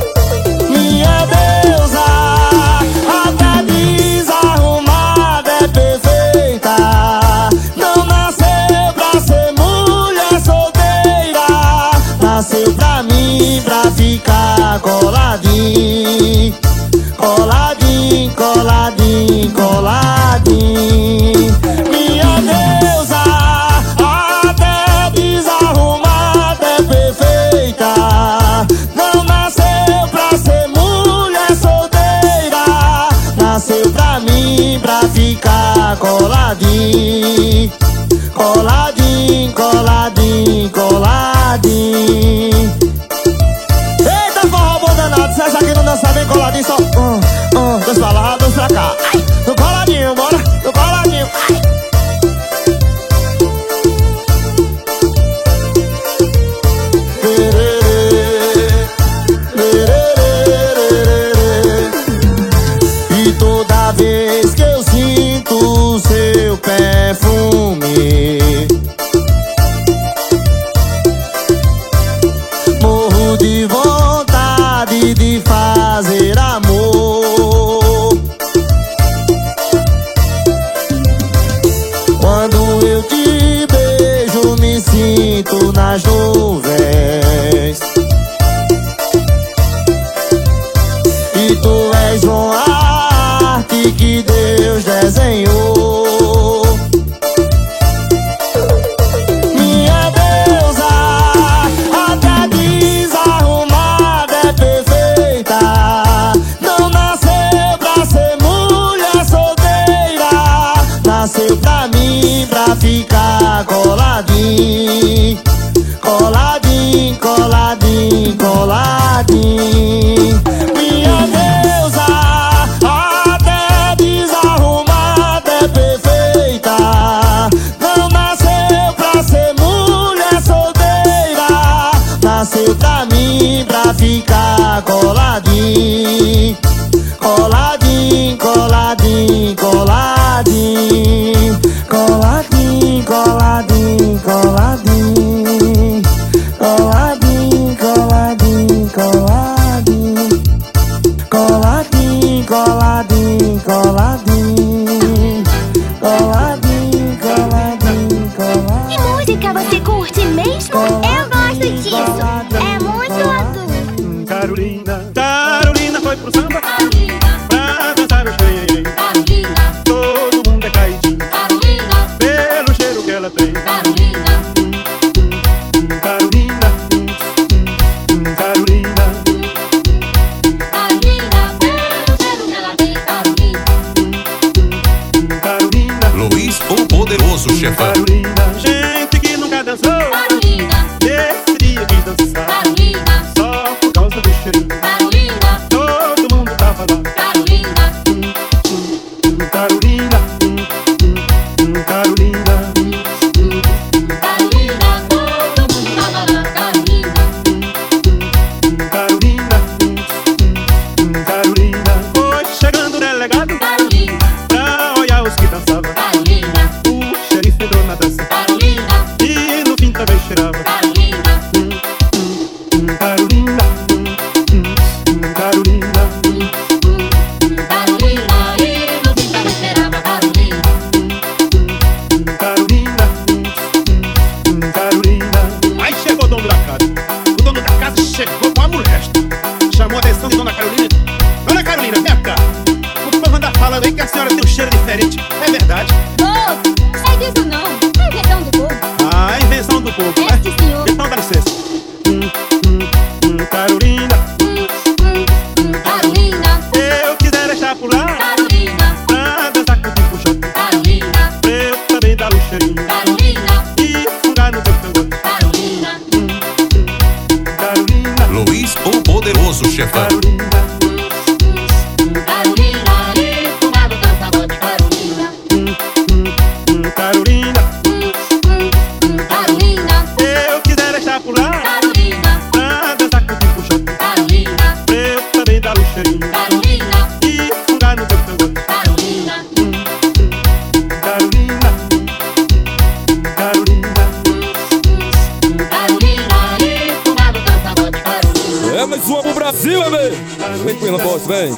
Vem 300.63 300.75
com 300.75 300.85
o 300.85 300.97
boss, 300.97 301.27
vem. 301.27 301.49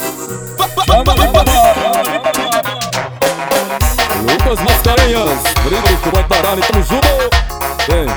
Lucas 4.22 4.60
Mascarenhas, 4.64 5.42
Brinco, 5.64 6.02
Cubai 6.04 6.24
Barani, 6.24 6.62
tamo 6.62 6.84
junto. 6.84 7.08
Vem. 7.88 8.08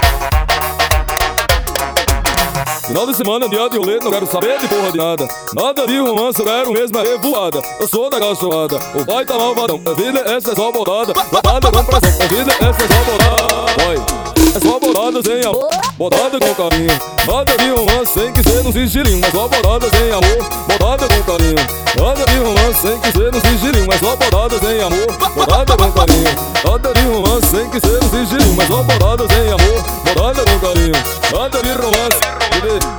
Final 2.86 3.06
de 3.06 3.14
semana, 3.16 3.48
dia 3.48 3.70
de 3.70 3.78
rolê, 3.78 3.98
não 4.00 4.10
quero 4.10 4.26
saber 4.26 4.58
de 4.58 4.68
porra 4.68 4.92
de 4.92 4.98
nada. 4.98 5.28
Nada 5.54 5.86
de 5.86 5.98
romance, 5.98 6.38
eu 6.38 6.44
quero 6.44 6.72
mesmo 6.72 6.98
é 6.98 7.02
revoada. 7.02 7.62
Eu 7.80 7.88
sou 7.88 8.10
da 8.10 8.20
cachorrada, 8.20 8.78
o 8.94 9.06
pai 9.06 9.24
tá 9.24 9.38
malvadão. 9.38 9.80
A 9.86 9.94
vida 9.94 10.20
é 10.26 10.34
essa 10.34 10.52
é 10.52 10.54
só 10.54 10.70
bodada. 10.70 11.14
Batada 11.32 11.70
com 11.70 11.78
é 11.78 11.82
pressão, 11.84 12.22
a 12.22 12.26
vida 12.26 12.52
é 12.52 12.64
essa 12.68 12.82
é 12.82 12.88
só 12.88 13.04
bodada. 13.10 13.72
Vai 13.82 14.31
só 14.62 14.78
bolada 14.78 15.22
sem 15.22 15.40
amor 15.44 15.68
Bolada 15.98 16.38
com 16.38 16.54
carinho 16.54 16.98
Nada 17.26 17.56
de 17.56 17.70
romance 17.70 18.12
sem 18.14 18.32
que 18.32 18.42
ser 18.42 18.62
nos 18.62 18.72
sigilinho 18.72 19.20
Mas 19.20 19.32
só 19.32 19.48
bolada 19.48 19.88
sem 19.90 20.10
amor 20.10 20.78
Bolada 20.78 21.08
com 21.08 21.22
carinho 21.22 21.56
Nada 21.96 22.24
de 22.26 22.38
romance 22.38 22.80
sem 22.80 22.98
que 23.00 23.12
ser 23.12 23.32
nos 23.32 23.42
sigilinho 23.42 23.86
Mas 23.86 24.00
só 24.00 24.16
bolada 24.16 24.58
sem 24.58 24.80
amor 24.80 25.06
Bolada 25.34 25.76
com 25.76 25.92
carinho 25.92 26.30
Nada 26.64 26.94
de 26.94 27.00
romance 27.02 27.46
sem 27.46 27.70
que 27.70 27.80
ser 27.80 28.00
nos 28.00 28.10
sigilinho 28.10 28.56
Mas 28.56 28.68
só 28.68 28.82
bolada 28.82 29.26
sem 29.28 29.46
amor 29.46 30.14
Bolada 30.14 30.44
com 30.44 30.58
carinho 30.60 30.92
Nada 31.32 31.62
de 31.62 31.72
romance 31.72 32.42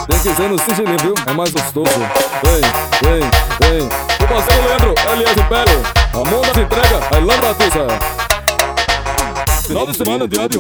tem 0.08 0.20
que 0.20 0.36
ser 0.36 0.50
nos 0.50 0.62
sigilinho, 0.62 0.98
viu? 1.02 1.14
É 1.26 1.34
mais 1.34 1.52
gostoso 1.52 1.92
Vem, 2.44 2.62
vem, 3.02 3.22
vem 3.62 3.88
O 4.22 4.28
parceiro 4.28 4.68
Leandro, 4.68 4.96
Elias 5.14 5.38
Império 5.38 5.84
A 6.12 6.30
mão 6.30 6.42
das 6.42 6.58
entrega, 6.58 7.00
a 7.12 7.20
Ilana 7.20 7.42
Batista 7.42 8.23
Final 9.66 9.88
de 9.88 9.96
semana, 9.96 10.28
dia 10.28 10.50
de 10.50 10.58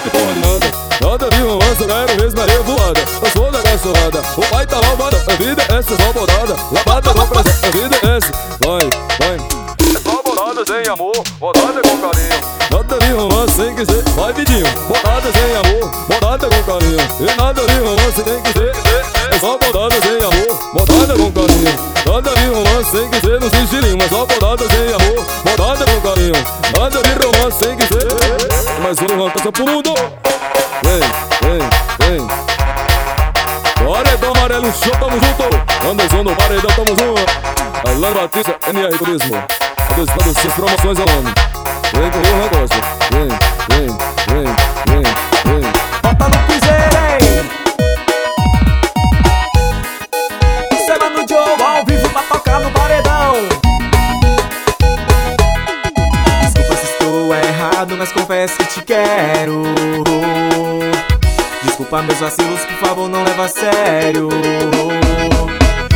que 0.00 0.10
porra 0.10 0.34
de 0.34 0.40
nada. 0.40 0.86
Nada 1.00 1.30
de 1.30 1.42
romance, 1.42 1.84
quero 1.84 2.20
mesmo 2.20 2.40
areia 2.40 2.62
voada. 2.62 3.00
Eu 3.22 3.30
sou 3.30 3.52
da 3.52 3.62
cachorrada, 3.62 4.20
o 4.36 4.46
pai 4.50 4.66
tá 4.66 4.82
malvado. 4.82 5.16
A 5.28 5.34
vida 5.36 5.62
é 5.68 5.78
essa, 5.78 5.96
só 5.96 6.12
bodada. 6.12 6.56
Lavada 6.72 7.14
com 7.14 7.26
prazer, 7.28 7.54
a 7.62 7.70
vida 7.70 7.96
é 8.02 8.16
essa. 8.16 8.32
Vai, 8.60 8.90
vai. 9.20 10.25
É 10.46 10.48
só 10.48 10.54
bodada 10.54 10.64
sem 10.64 10.92
amor, 10.92 11.24
bodada 11.40 11.82
com 11.82 11.98
carinho. 11.98 12.40
Nada 12.70 12.98
de 12.98 13.12
romance 13.12 13.52
sem 13.56 13.74
quiser, 13.74 14.02
vai 14.14 14.32
vidinho. 14.32 14.64
Bodada 14.86 15.32
sem 15.32 15.56
amor, 15.56 15.90
bodada 16.08 16.48
com 16.48 16.62
carinho. 16.62 16.98
E 17.18 17.36
nada 17.36 17.66
de 17.66 17.78
romance 17.80 18.22
tem 18.22 18.42
que 18.42 18.52
ser. 18.52 18.72
É 19.34 19.38
só 19.40 19.58
bodada 19.58 19.96
sem 20.00 20.16
amor, 20.16 20.72
bodada 20.72 21.14
com 21.14 21.32
carinho. 21.32 21.74
Nada 22.06 22.30
de 22.30 22.46
romance 22.46 22.90
sem 22.92 23.10
quiser 23.10 23.40
no 23.40 23.50
sigilinho. 23.50 23.98
Mas 23.98 24.08
só 24.08 24.24
bodada 24.24 24.64
sem 24.68 24.86
amor, 24.86 25.26
bodada 25.44 25.84
com 25.84 26.00
carinho. 26.00 26.34
Nada 26.78 27.02
de 27.02 27.26
romance 27.26 27.58
sem 27.64 27.76
quiser. 27.76 28.06
Mas 28.82 28.98
um 28.98 29.24
arranca 29.24 29.50
pro 29.50 29.66
mundo. 29.66 29.94
Vem, 30.84 31.00
vem, 31.42 32.18
vem. 32.18 32.26
Paredão 33.84 34.32
amarelo, 34.36 34.72
show, 34.72 34.92
tamo 34.92 35.18
junto. 35.18 35.90
Anderson 35.90 36.22
no 36.22 36.36
paredão, 36.36 36.70
tamo 36.70 36.88
junto. 36.88 37.88
Alan 37.88 38.12
Batista, 38.12 38.56
NR 38.68 38.96
Turismo. 38.96 39.65
Todos 39.96 40.10
os 40.44 40.52
promoções 40.52 40.98
ao 41.00 41.06
nome. 41.06 41.32
Vem 41.94 42.10
com 42.10 42.18
o 42.18 42.22
negócio. 42.36 42.80
Vem, 43.10 43.28
vem, 43.70 43.88
vem, 44.28 44.44
vem, 44.88 45.02
vem. 45.46 45.62
Bota 46.02 46.24
no 46.28 46.38
piseiro, 46.46 46.98
hein? 47.08 47.48
Semana 50.84 51.08
no 51.18 51.26
Joe 51.26 51.56
ao 51.62 51.82
vivo 51.86 52.08
pra 52.10 52.22
tocar 52.24 52.60
no 52.60 52.70
paredão. 52.72 53.32
Desculpa 56.42 56.76
se 56.76 56.84
estou 56.92 57.34
errado, 57.34 57.96
mas 57.96 58.12
confesso 58.12 58.58
que 58.58 58.64
te 58.66 58.82
quero. 58.82 59.62
Desculpa 61.62 62.02
meus 62.02 62.18
vacilos, 62.18 62.60
por 62.66 62.86
favor, 62.86 63.08
não 63.08 63.24
leva 63.24 63.46
a 63.46 63.48
sério. 63.48 64.28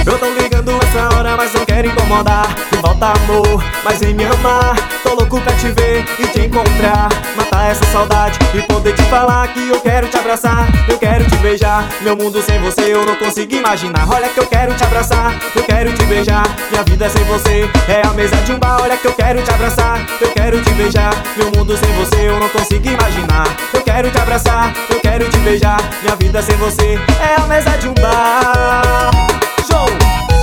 Eu 0.07 0.19
tô 0.19 0.31
ligando 0.31 0.73
essa 0.83 1.17
hora, 1.17 1.37
mas 1.37 1.53
não 1.53 1.65
quero 1.65 1.89
incomodar. 1.89 2.49
Me 2.73 2.79
volta 2.79 3.13
amor, 3.13 3.63
mas 3.85 4.01
vem 4.01 4.15
me 4.15 4.25
amar. 4.25 4.75
Tô 5.03 5.15
louco 5.15 5.41
pra 5.41 5.53
te 5.55 5.69
ver 5.69 6.05
e 6.19 6.27
te 6.27 6.41
encontrar. 6.47 7.09
Matar 7.37 7.71
essa 7.71 7.85
saudade 7.87 8.39
e 8.55 8.63
poder 8.63 8.95
te 8.95 9.03
falar 9.05 9.49
que 9.49 9.69
eu 9.69 9.81
quero 9.81 10.09
te 10.09 10.17
abraçar. 10.17 10.67
Eu 10.89 10.99
quero 10.99 11.25
te 11.25 11.37
beijar. 11.37 11.87
Meu 12.01 12.17
mundo 12.17 12.43
sem 12.43 12.59
você 12.61 12.95
eu 12.95 13.05
não 13.05 13.15
consigo 13.17 13.55
imaginar. 13.55 14.09
Olha 14.09 14.29
que 14.29 14.41
eu 14.41 14.47
quero 14.47 14.75
te 14.75 14.83
abraçar, 14.85 15.35
eu 15.55 15.63
quero 15.63 15.93
te 15.93 16.05
beijar. 16.05 16.45
Minha 16.71 16.83
vida 16.83 17.09
sem 17.09 17.25
você 17.25 17.71
é 17.89 18.07
a 18.07 18.11
mesa 18.13 18.37
de 18.37 18.53
um 18.53 18.59
bar. 18.59 18.81
Olha 18.81 18.97
que 18.97 19.07
eu 19.07 19.13
quero 19.13 19.43
te 19.43 19.51
abraçar, 19.51 20.01
eu 20.21 20.31
quero 20.31 20.63
te 20.63 20.71
beijar. 20.71 21.13
Meu 21.37 21.51
mundo 21.57 21.77
sem 21.77 21.93
você 21.93 22.29
eu 22.29 22.41
não 22.41 22.49
consigo 22.49 22.89
imaginar. 22.89 23.47
Eu 23.73 23.83
quero 23.83 24.11
te 24.11 24.19
abraçar, 24.19 24.73
eu 24.89 24.99
quero 25.01 25.29
te 25.29 25.39
beijar. 25.39 25.79
Minha 26.03 26.17
vida 26.17 26.43
sem 26.43 26.57
você 26.57 26.99
é 27.21 27.41
a 27.41 27.47
mesa 27.47 27.71
de 27.79 27.89
um 27.89 27.95
bar. 27.95 29.50
Show! 29.69 30.40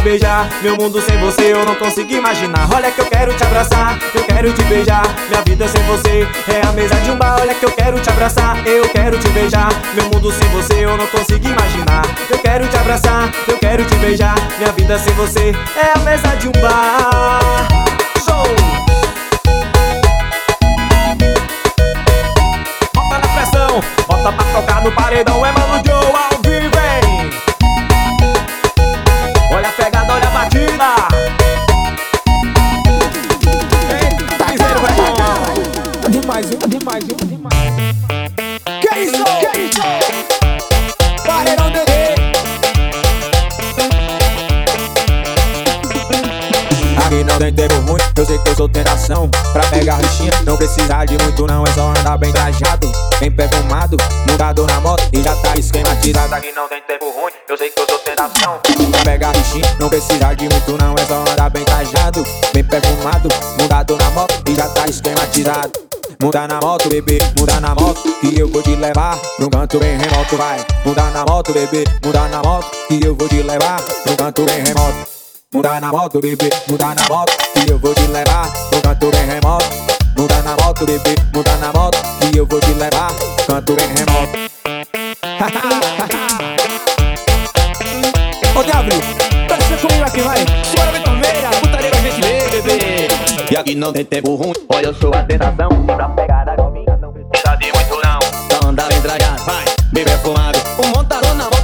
Beijar. 0.00 0.48
Meu 0.62 0.76
mundo 0.76 1.00
sem 1.00 1.18
você 1.18 1.52
eu 1.52 1.64
não 1.64 1.74
consigo 1.74 2.12
imaginar. 2.12 2.68
Olha 2.74 2.90
que 2.90 3.00
eu 3.00 3.06
quero 3.06 3.34
te 3.34 3.44
abraçar, 3.44 3.98
eu 4.14 4.24
quero 4.24 4.52
te 4.52 4.62
beijar. 4.64 5.02
Minha 5.28 5.42
vida 5.42 5.68
sem 5.68 5.82
você 5.84 6.26
é 6.48 6.66
a 6.66 6.72
mesa 6.72 6.94
de 6.96 7.10
um 7.10 7.16
bar. 7.16 7.38
Olha 7.40 7.54
que 7.54 7.64
eu 7.64 7.70
quero 7.70 7.98
te 8.00 8.10
abraçar, 8.10 8.66
eu 8.66 8.88
quero 8.88 9.18
te 9.18 9.28
beijar. 9.30 9.68
Meu 9.94 10.04
mundo 10.04 10.32
sem 10.32 10.48
você 10.50 10.84
eu 10.84 10.96
não 10.96 11.06
consigo 11.06 11.46
imaginar. 11.46 12.02
Eu 12.28 12.38
quero 12.38 12.66
te 12.66 12.76
abraçar, 12.76 13.30
eu 13.48 13.58
quero 13.58 13.84
te 13.84 13.94
beijar. 13.96 14.34
Minha 14.58 14.72
vida 14.72 14.98
sem 14.98 15.12
você 15.14 15.52
é 15.76 15.98
a 15.98 15.98
mesa 16.00 16.36
de 16.36 16.48
um 16.48 16.52
bar. 16.62 17.68
Show! 18.24 18.69
Tempo 47.52 47.74
ruim, 47.80 48.00
eu 48.16 48.24
sei 48.24 48.38
que 48.38 48.48
eu 48.48 48.54
sou 48.54 48.68
tentação. 48.68 49.28
Pra 49.52 49.62
pegar 49.66 49.96
rixinha, 49.96 50.32
não 50.46 50.56
precisa 50.56 51.04
de 51.04 51.18
muito 51.22 51.46
não 51.46 51.64
É 51.64 51.72
só 51.72 51.90
andar 51.90 52.16
bem 52.16 52.32
trajado, 52.32 52.90
bem 53.18 53.30
perfumado. 53.30 53.96
Mudado 54.30 54.66
na 54.66 54.80
moto 54.80 55.02
e 55.12 55.22
já 55.22 55.34
tá 55.36 55.56
esquematizado. 55.56 56.34
Aqui 56.34 56.52
não 56.52 56.68
tem 56.68 56.80
tempo 56.82 57.10
ruim, 57.10 57.32
eu 57.48 57.58
sei 57.58 57.68
que 57.68 57.80
eu 57.80 57.86
sou 57.86 57.98
tentação. 57.98 58.60
Pra 58.92 59.02
pegar 59.04 59.32
rixinha, 59.32 59.76
não 59.78 59.88
precisa 59.88 60.32
de 60.34 60.48
muito 60.48 60.78
não 60.78 60.94
É 60.94 61.04
só 61.04 61.20
andar 61.20 61.50
bem 61.50 61.64
trajado, 61.64 62.24
bem 62.54 62.64
perfumado. 62.64 63.28
Mudado 63.60 63.96
na 63.96 64.10
moto 64.10 64.42
e 64.48 64.54
já 64.54 64.68
tá 64.68 64.86
esquematizado. 64.86 65.72
Muda 66.22 66.46
na 66.46 66.60
moto, 66.60 66.88
bebê, 66.88 67.18
muda 67.38 67.60
na 67.60 67.74
moto 67.74 68.02
Que 68.20 68.38
eu 68.38 68.48
vou 68.48 68.62
te 68.62 68.74
levar 68.76 69.18
pra 69.18 69.46
um 69.46 69.50
canto 69.50 69.78
bem 69.78 69.98
remoto, 69.98 70.36
vai. 70.36 70.64
Muda 70.84 71.10
na 71.10 71.24
moto, 71.24 71.52
bebê, 71.52 71.84
muda 72.04 72.28
na 72.28 72.42
moto 72.42 72.70
Que 72.88 73.04
eu 73.04 73.14
vou 73.14 73.28
te 73.28 73.42
levar 73.42 73.82
pra 73.82 74.12
um 74.12 74.16
canto 74.16 74.44
bem 74.44 74.62
remoto 74.62 75.09
Muda 75.52 75.80
na 75.80 75.90
moto, 75.90 76.20
bebê, 76.20 76.48
muda 76.68 76.94
na 76.94 77.02
moto. 77.08 77.32
Que 77.52 77.72
eu 77.72 77.76
vou 77.76 77.92
te 77.92 78.06
levar 78.06 78.48
pro 78.70 78.80
canto 78.82 79.10
bem 79.10 79.26
remoto. 79.26 79.66
Muda 80.16 80.40
na 80.42 80.54
moto, 80.54 80.86
bebê, 80.86 81.16
muda 81.34 81.56
na 81.56 81.72
moto. 81.72 81.98
Que 82.20 82.38
eu 82.38 82.46
vou 82.46 82.60
te 82.60 82.72
levar 82.74 83.12
pro 83.12 83.46
canto 83.46 83.74
bem 83.74 83.88
remoto. 83.88 84.30
Ô 88.56 88.62
Diablo, 88.62 88.92
dança 89.48 89.76
comigo 89.84 90.04
aqui, 90.04 90.20
vai. 90.20 90.38
Bora, 90.76 90.92
Vitormeira, 90.92 91.50
putaria 91.60 91.90
pra 91.90 92.00
gente 92.00 92.20
ver, 92.20 92.48
bebê. 92.62 93.08
E 93.50 93.56
aqui 93.56 93.74
não 93.74 93.92
tem 93.92 94.04
tempo 94.04 94.36
ruim, 94.36 94.52
olha 94.72 94.86
eu 94.86 94.94
sou 94.94 95.12
a 95.12 95.24
tentação. 95.24 95.68
Pra 95.84 96.08
pegar 96.10 96.48
a 96.48 96.54
novinha 96.56 96.96
não 96.98 97.12
precisa 97.12 97.56
de 97.56 97.72
muito 97.72 98.00
não. 98.04 98.20
Só 98.52 98.68
andar 98.68 98.86
bem 98.86 99.00
trajado, 99.02 99.42
vai, 99.44 99.64
bem 99.92 100.04
perfumado 100.04 100.60
Um 100.78 100.92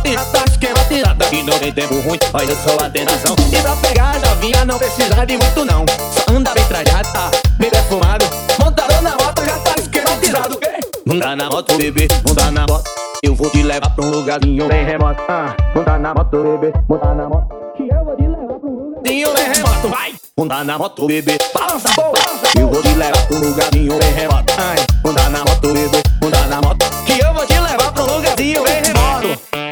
e 0.06 0.12
já 0.12 0.24
tá 0.26 0.44
esquematizado 0.46 1.24
Aqui 1.24 1.42
não 1.42 1.58
tem 1.58 1.72
tempo 1.72 1.94
ruim, 2.00 2.18
olha 2.32 2.50
eu 2.50 2.56
sou 2.56 2.78
a 2.80 2.88
tentação 2.88 3.36
E 3.52 3.62
pra 3.62 3.76
pegar 3.76 4.14
a 4.14 4.18
novinha 4.18 4.64
não 4.64 4.78
precisa 4.78 5.26
de 5.26 5.36
muito 5.36 5.64
não. 5.64 5.84
Só 6.12 6.32
andar 6.32 6.54
bem 6.54 6.64
trajado, 6.64 7.12
tá, 7.12 7.30
bem 7.58 7.70
perfumado. 7.70 8.24
Montador 8.58 9.02
na 9.02 9.10
moto 9.10 9.44
já 9.44 9.58
tá 9.58 9.74
esquematizado? 9.78 10.60
Montar 11.06 11.36
na 11.36 11.48
moto, 11.50 11.76
bebê, 11.76 12.08
montar 12.26 12.50
na 12.52 12.66
moto. 12.66 12.84
Eu 13.22 13.34
vou 13.34 13.50
te 13.50 13.62
levar 13.62 13.90
pra 13.90 14.04
um 14.04 14.10
lugarzinho 14.10 14.68
bem 14.68 14.84
remoto. 14.84 15.22
Ah, 15.28 15.56
Montar 15.74 15.98
na 15.98 16.14
moto, 16.14 16.42
bebê, 16.42 16.72
montar 16.88 17.14
na 17.14 17.28
moto. 17.28 17.48
Que 17.76 17.88
eu 17.88 18.04
vou 18.04 18.16
te 18.16 18.22
levar 18.22 18.58
pra 18.58 18.68
um 18.68 18.74
lugarzinho 18.74 19.34
bem 19.34 19.52
remoto, 19.52 19.88
vai! 19.88 20.14
Montar 20.38 20.64
na 20.64 20.78
moto, 20.78 21.06
bebê, 21.06 21.38
balança, 21.54 21.88
balança 21.96 22.58
Eu 22.58 22.68
vou 22.68 22.82
te 22.82 22.88
levar 22.94 23.26
pra 23.26 23.36
um 23.36 23.40
lugarzinho 23.40 23.98
bem 23.98 24.12
remoto. 24.12 24.54
Ai, 24.58 24.76
montar 25.04 25.30
na 25.30 25.38
moto, 25.40 25.72
bebê, 25.72 26.02
montar 26.22 26.46
na 26.48 26.60
moto. 26.60 26.86
Que 27.06 27.20
eu 27.20 27.34
vou 27.34 27.46
te 27.46 27.58
levar 27.58 27.92
pra 27.92 28.02
um 28.02 28.16
lugarzinho 28.16 28.62
bem 28.62 28.82
remoto 28.82 29.65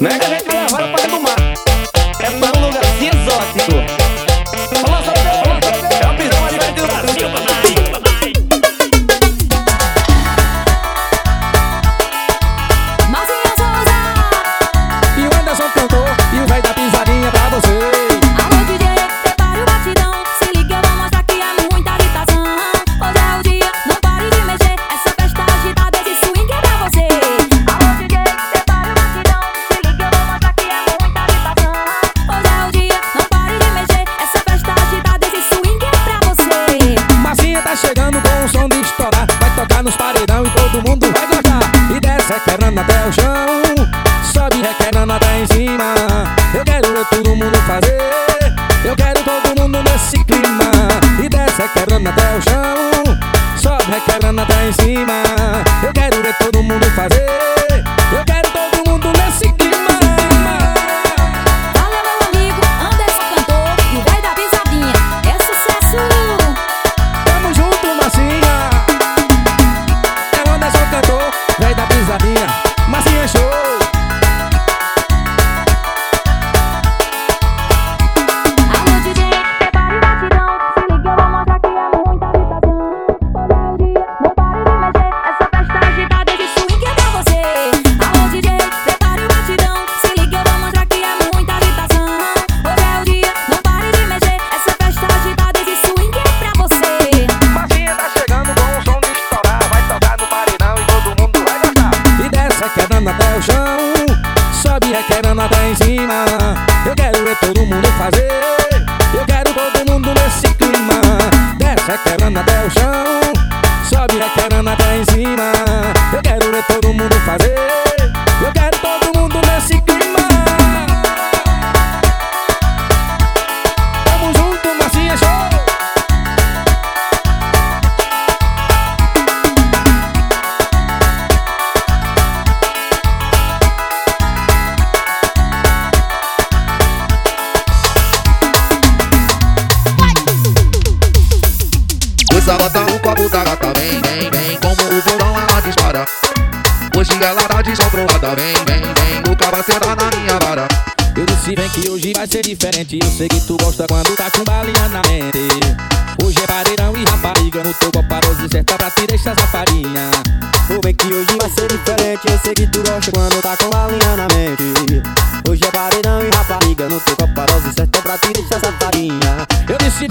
Ô 0.00 0.37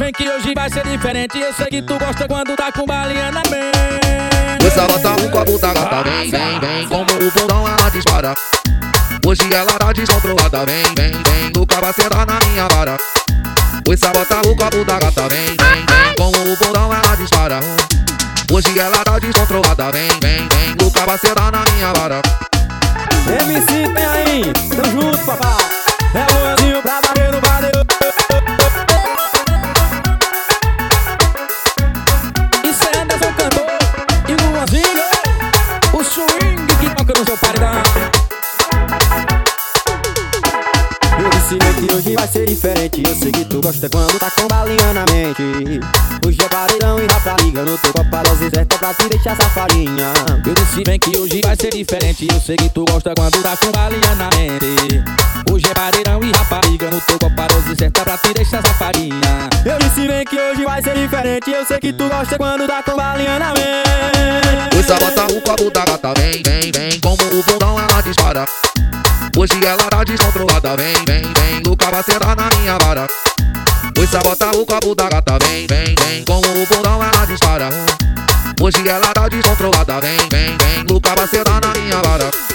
vem 0.08 0.14
que 0.14 0.30
hoje 0.30 0.54
vai 0.56 0.70
ser 0.70 0.84
diferente. 0.88 1.38
Eu 1.38 1.54
sei 1.54 1.68
que 1.68 1.82
tu 1.82 1.98
gosta 2.00 2.28
quando 2.28 2.56
tá 2.56 2.72
com 2.72 2.86
balinha 2.86 3.32
na 3.32 3.42
mente 3.42 4.66
O 4.66 4.72
sabotão, 4.72 5.16
o 5.16 5.30
copo 5.30 5.58
da 5.60 5.74
gata 5.74 6.04
vem, 6.04 6.32
vem, 6.32 6.60
vem. 6.60 6.88
Como 6.88 7.04
o 7.04 7.32
porão 7.32 7.68
ela 7.68 7.90
dispara. 7.90 8.34
Hoje 9.26 9.54
ela 9.54 9.74
tá 9.74 9.92
descontrolada 9.92 10.66
Vem, 10.66 10.84
vem, 10.96 11.12
vem. 11.12 11.52
Nunca 11.54 11.82
vai 11.82 11.94
ser 11.94 12.10
na 12.10 12.40
minha 12.48 12.68
vara. 12.70 12.98
O 13.88 13.98
sabotão, 13.98 14.42
o 14.52 14.56
copo 14.56 14.86
da 14.86 15.00
gata 15.00 15.28
vem, 15.28 15.46
vem, 15.46 15.58
vem. 15.58 16.16
Como 16.18 16.54
o 16.54 16.58
porão 16.58 16.94
ela 16.94 17.16
dispara. 17.16 17.60
Hoje 18.52 18.80
ela 18.80 19.04
tá 19.04 19.20
descontrolada 19.20 19.92
Vem, 19.92 20.10
vem, 20.22 20.48
vem. 20.48 20.76
Nunca 20.82 21.06
vai 21.06 21.18
ser 21.18 21.36
na 21.36 21.64
minha 21.74 21.94
vara. 21.94 22.22
MC 23.42 23.94
tem 23.94 24.06
aí, 24.06 24.54
tamo 24.70 25.02
junto 25.02 25.18
papai. 25.26 25.66
É 26.14 26.34
o 26.34 26.40
Luanzinho 26.40 26.82
pra 26.82 27.02
bater 27.02 27.32
no 27.32 27.42
badeu 27.42 27.87
vai 42.28 42.32
ser 42.32 42.46
diferente. 42.46 43.04
Eu 43.06 43.16
sei 43.16 43.32
que 43.32 43.46
tu 43.46 43.62
gosta 43.62 43.90
quando 43.90 44.20
tá 44.20 44.30
com 44.32 44.48
balinha 44.48 44.94
na 44.94 45.06
mente. 45.06 45.80
Hoje 46.26 46.38
é 46.44 46.50
paredão 46.50 47.00
e 47.00 47.08
rapariga 47.08 47.64
No 47.64 47.78
teu 47.78 47.94
coparoso 47.94 48.50
certo 48.50 48.78
pra 48.78 48.94
te 48.94 49.10
deixar 49.10 49.36
safarinha. 49.38 50.14
Eu 50.46 50.54
disse 50.54 50.84
bem 50.84 51.00
que 51.00 51.18
hoje 51.18 51.42
vai 51.44 51.56
ser 51.56 51.70
diferente. 51.70 52.28
Eu 52.30 52.40
sei 52.42 52.58
que 52.58 52.70
tu 52.70 52.86
gosta 52.86 53.14
quando 53.16 53.42
tá 53.42 53.56
com 53.58 53.72
balinha 53.72 54.16
na 54.16 54.30
mente. 54.36 55.04
Hoje 55.52 55.66
é 55.70 55.74
pareirão 55.74 56.22
e 56.24 56.32
rapariga 56.32 56.90
No 56.90 57.02
teu 57.02 57.18
coparoso 57.18 57.76
certa 57.78 58.02
pra 58.04 58.18
te 58.18 58.34
deixar 58.34 58.62
safarinha. 58.62 59.50
Eu 59.66 59.78
disse 59.80 60.08
bem 60.08 60.26
que 60.26 60.36
hoje 60.36 60.66
vai 60.66 60.84
ser 60.84 60.96
diferente. 60.96 61.52
Eu 61.52 61.66
sei 61.66 61.80
que 61.80 61.94
tu 61.94 62.10
gosta 62.10 62.38
quando 62.38 62.68
tá 62.68 62.84
com 62.84 62.96
balinha 62.96 63.40
na 63.40 63.54
mente. 63.54 64.78
O 64.78 64.84
sabotão, 64.84 65.38
o 65.38 65.42
copo 65.42 65.72
da 65.72 65.86
gata 65.86 66.14
vem, 66.18 66.44
vem, 66.44 66.72
vem. 66.72 67.00
Como 67.00 67.24
o 67.24 67.44
porão 67.44 67.80
ela 67.80 68.02
dispara 68.02 68.46
Hoje 69.38 69.64
ela 69.64 69.84
tá 69.84 70.04
descontrolada 70.04 70.76
Vem, 70.76 70.96
vem, 71.06 71.22
vem 71.22 71.62
Nunca 71.64 71.92
vai 71.92 72.02
ser 72.02 72.20
na 72.20 72.58
minha 72.58 72.76
vara. 72.80 73.06
O 73.96 74.08
sabotão, 74.08 74.50
o 74.60 74.66
copo 74.66 74.96
da 74.96 75.08
gata 75.08 75.38
vem, 75.46 75.68
vem, 75.68 75.94
vem 75.94 76.26
Como 76.26 76.42
o 76.42 76.66
porão 76.66 77.04
ela 77.04 77.26
dispara. 77.26 77.70
Hoje 78.60 78.88
ela 78.88 79.14
tá 79.14 79.30
descontrolada 79.30 80.00
Vem, 80.02 80.18
vem, 80.32 80.58
vem 80.58 80.84
Nunca 80.90 81.16
vai 81.16 81.28
ser 81.28 81.44
na 81.48 81.80
minha 81.80 82.02
vara 82.02 82.47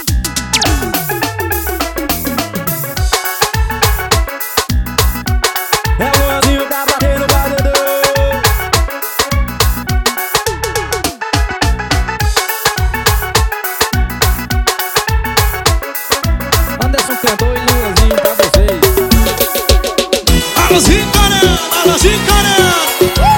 Alôzinho 20.73 21.05
caramba, 21.11 21.59
alôzinho 21.83 22.19
caramba 22.25 22.73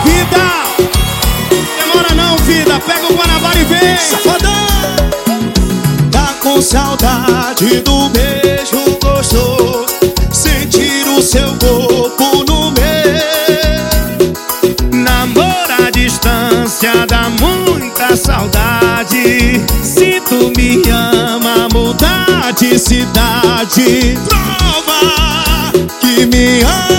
Vida, 0.06 0.64
demora 1.78 2.16
não 2.16 2.38
vida. 2.38 2.80
Pega 2.80 3.12
o 3.12 3.14
Guanabara 3.14 3.60
e 3.60 3.66
vem. 3.66 3.98
Safadão. 3.98 4.53
Tá 6.10 6.34
com 6.41 6.62
saudade 6.62 7.82
do 7.82 8.07
beijo 8.07 8.98
gostoso. 9.03 9.86
Sentir 10.32 11.06
o 11.10 11.22
seu 11.22 11.53
corpo 11.57 12.45
no 12.48 12.72
meu. 12.72 12.94
Namoro 14.94 15.86
à 15.86 15.90
distância 15.91 17.06
dá 17.06 17.30
muita 17.41 18.16
saudade. 18.16 19.62
Se 19.84 20.22
tu 20.22 20.53
me 20.56 20.82
ama, 20.90 21.68
mudar 21.74 22.53
de 22.53 22.80
cidade. 22.80 24.18
Prova 24.26 25.74
que 25.99 26.26
me 26.28 26.62
ama 26.62 26.94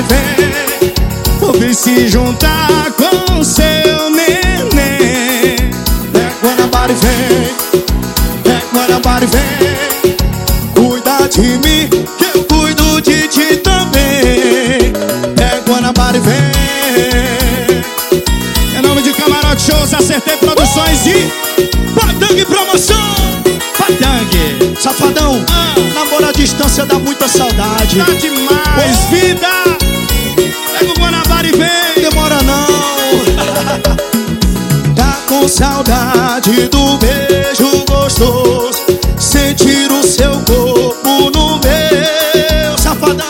vai 0.00 0.02
ver. 0.02 0.94
Poder 1.38 1.74
se 1.74 2.08
juntar 2.08 2.90
com 2.92 3.42
seu 3.42 4.10
neném. 4.10 5.56
É 6.14 6.46
Guanabara 6.46 6.94
vem. 6.94 8.52
É 8.52 8.74
Guanabara 8.74 9.26
vem. 9.26 9.40
Cuida 10.74 11.28
de 11.28 11.40
mim 11.40 11.88
que 12.18 12.24
eu 12.36 12.44
cuido 12.44 13.00
de 13.00 13.28
ti 13.28 13.56
também. 13.56 14.92
É 15.38 15.60
Guanabara 15.68 16.20
vem. 16.20 16.50
É 18.76 18.82
nome 18.82 19.02
de 19.02 19.12
Camarote 19.12 19.62
Shows, 19.62 19.94
Acertei 19.94 20.36
Produções 20.36 21.06
e 21.06 21.30
Patangue 21.94 22.44
Promoção. 22.44 23.14
Patangue 23.78 24.76
Safadão, 24.80 25.44
ah. 25.50 25.74
namoro 25.94 26.26
à 26.26 26.32
distância 26.32 26.86
dá 26.86 26.98
muita 26.98 27.28
saudade. 27.28 27.98
Tá 27.98 28.12
demais, 28.12 29.08
pois 29.10 29.20
vida 29.20 29.79
saudade 35.50 36.68
do 36.68 36.96
beijo 36.98 37.84
gostoso. 37.86 38.84
Sentir 39.18 39.90
o 39.90 40.02
seu 40.02 40.30
corpo 40.46 41.30
no 41.34 41.58
meu 41.58 42.78
safadão. 42.78 43.26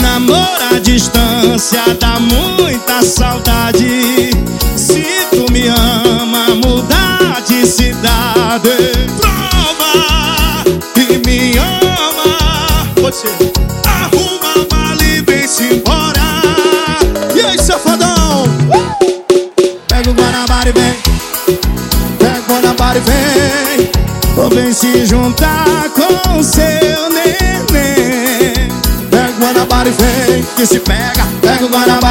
Namoro 0.00 0.74
à 0.74 0.78
distância 0.78 1.82
dá 1.98 2.20
muita 2.20 3.02
saudade. 3.02 4.30
Se 4.76 5.04
tu 5.30 5.50
me 5.50 5.68
ama, 5.68 6.54
mudar 6.62 7.42
de 7.48 7.66
cidade. 7.66 8.95
vai, 23.00 23.76
vem. 23.76 23.90
Ou 24.36 24.48
vem 24.50 24.72
se 24.72 25.06
juntar 25.06 25.90
com 25.90 26.38
o 26.38 26.44
seu 26.44 27.08
neném. 27.10 28.68
Pega 29.10 29.32
o 29.36 29.40
Guanabara 29.40 29.88
e 29.88 29.92
vem, 29.92 30.42
que 30.56 30.66
se 30.66 30.78
pega 30.80 31.26
Pega 31.40 31.64
o 31.64 31.68
Guanabara 31.68 32.05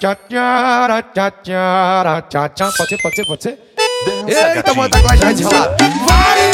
tchá, 0.00 0.16
tchá, 0.16 1.02
tchá, 1.12 1.30
tchá, 1.30 2.22
tchá, 2.22 2.48
tchá. 2.48 2.72
Pode 2.76 2.88
ser, 2.88 2.98
pode 3.02 3.16
ser, 3.16 3.26
pode 3.26 3.42
ser? 3.42 3.58
Dança, 4.06 4.56
Eita, 4.56 4.74
bota 4.74 4.98
a 4.98 5.02
clash 5.02 5.34
de 5.34 5.44
lá. 5.44 5.76
Vai! 6.06 6.52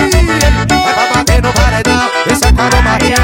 Vai 0.69 0.95
pra 0.95 1.07
bater 1.15 1.43
no 1.43 1.53
paredão, 1.53 2.11
esse 2.31 2.45
é 2.45 2.53
caro 2.53 2.83
Maria. 2.83 3.17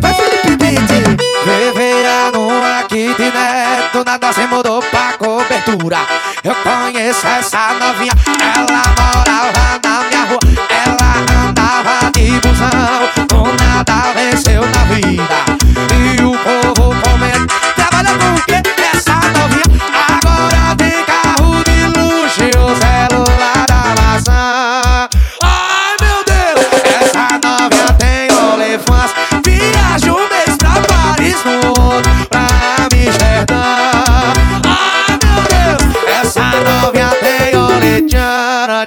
Vai, 0.00 0.14
Felipe 0.14 0.56
Bindi. 0.56 1.16
Viverá 1.44 2.30
numa 2.32 2.82
kitnet, 2.88 3.32
neto, 3.32 4.04
nada 4.04 4.32
se 4.32 4.46
mudou 4.48 4.82
pra 4.82 5.12
cobertura. 5.16 5.98
Eu 6.42 6.54
conheço 6.56 7.26
essa 7.26 7.72
novinha, 7.74 8.12
ela 8.40 8.82
mora 8.98 9.38
lá 9.56 9.80
na 9.84 9.87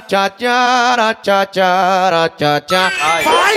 tchá, 0.00 0.30
tchara, 0.30 1.14
tchá, 1.14 1.46
tchara, 1.46 2.28
tchá, 2.30 2.60
tchá. 2.60 2.92
Vai! 3.24 3.54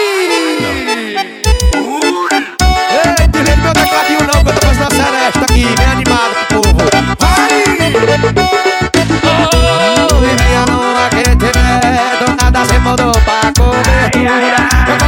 Ei, 2.92 3.28
delírio 3.28 3.64
meu 3.64 3.74
tecladinho 3.74 4.20
não, 4.22 4.44
que 4.44 4.50
eu 4.50 4.54
tô 4.54 4.68
fazendo 4.68 4.84
a 4.84 4.90
celeste 4.92 5.40
aqui, 5.40 5.66
bem 5.76 5.88
animado 5.88 6.34
pro 6.48 6.62
povo. 6.62 6.76
Vai! 7.20 7.52
Oh, 9.28 10.16
e 10.24 10.34
minha 10.44 10.64
lua 10.66 11.10
que 11.10 11.24
te 11.24 11.36
vê, 11.36 12.26
do 12.26 12.28
nada 12.36 12.66
se 12.66 12.78
mudou 12.80 13.12
pra 13.12 13.54
comer. 13.58 15.05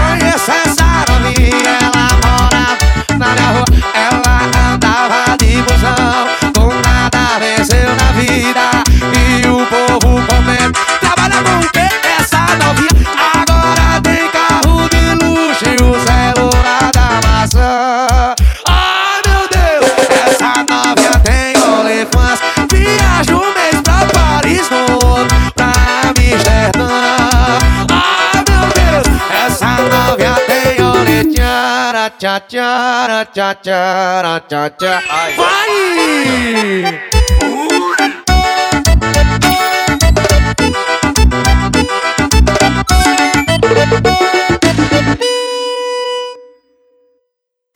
Vai 31.87 32.09
tchara, 32.09 32.09
tchá, 32.09 32.39
tchara, 32.41 33.25
tchá, 33.25 33.55
tchara, 33.55 34.39
tchá, 34.41 34.69
tchá. 34.71 35.01
Vai! 35.37 35.67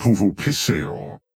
Vovô 0.02 0.34
Pixel. 0.34 1.11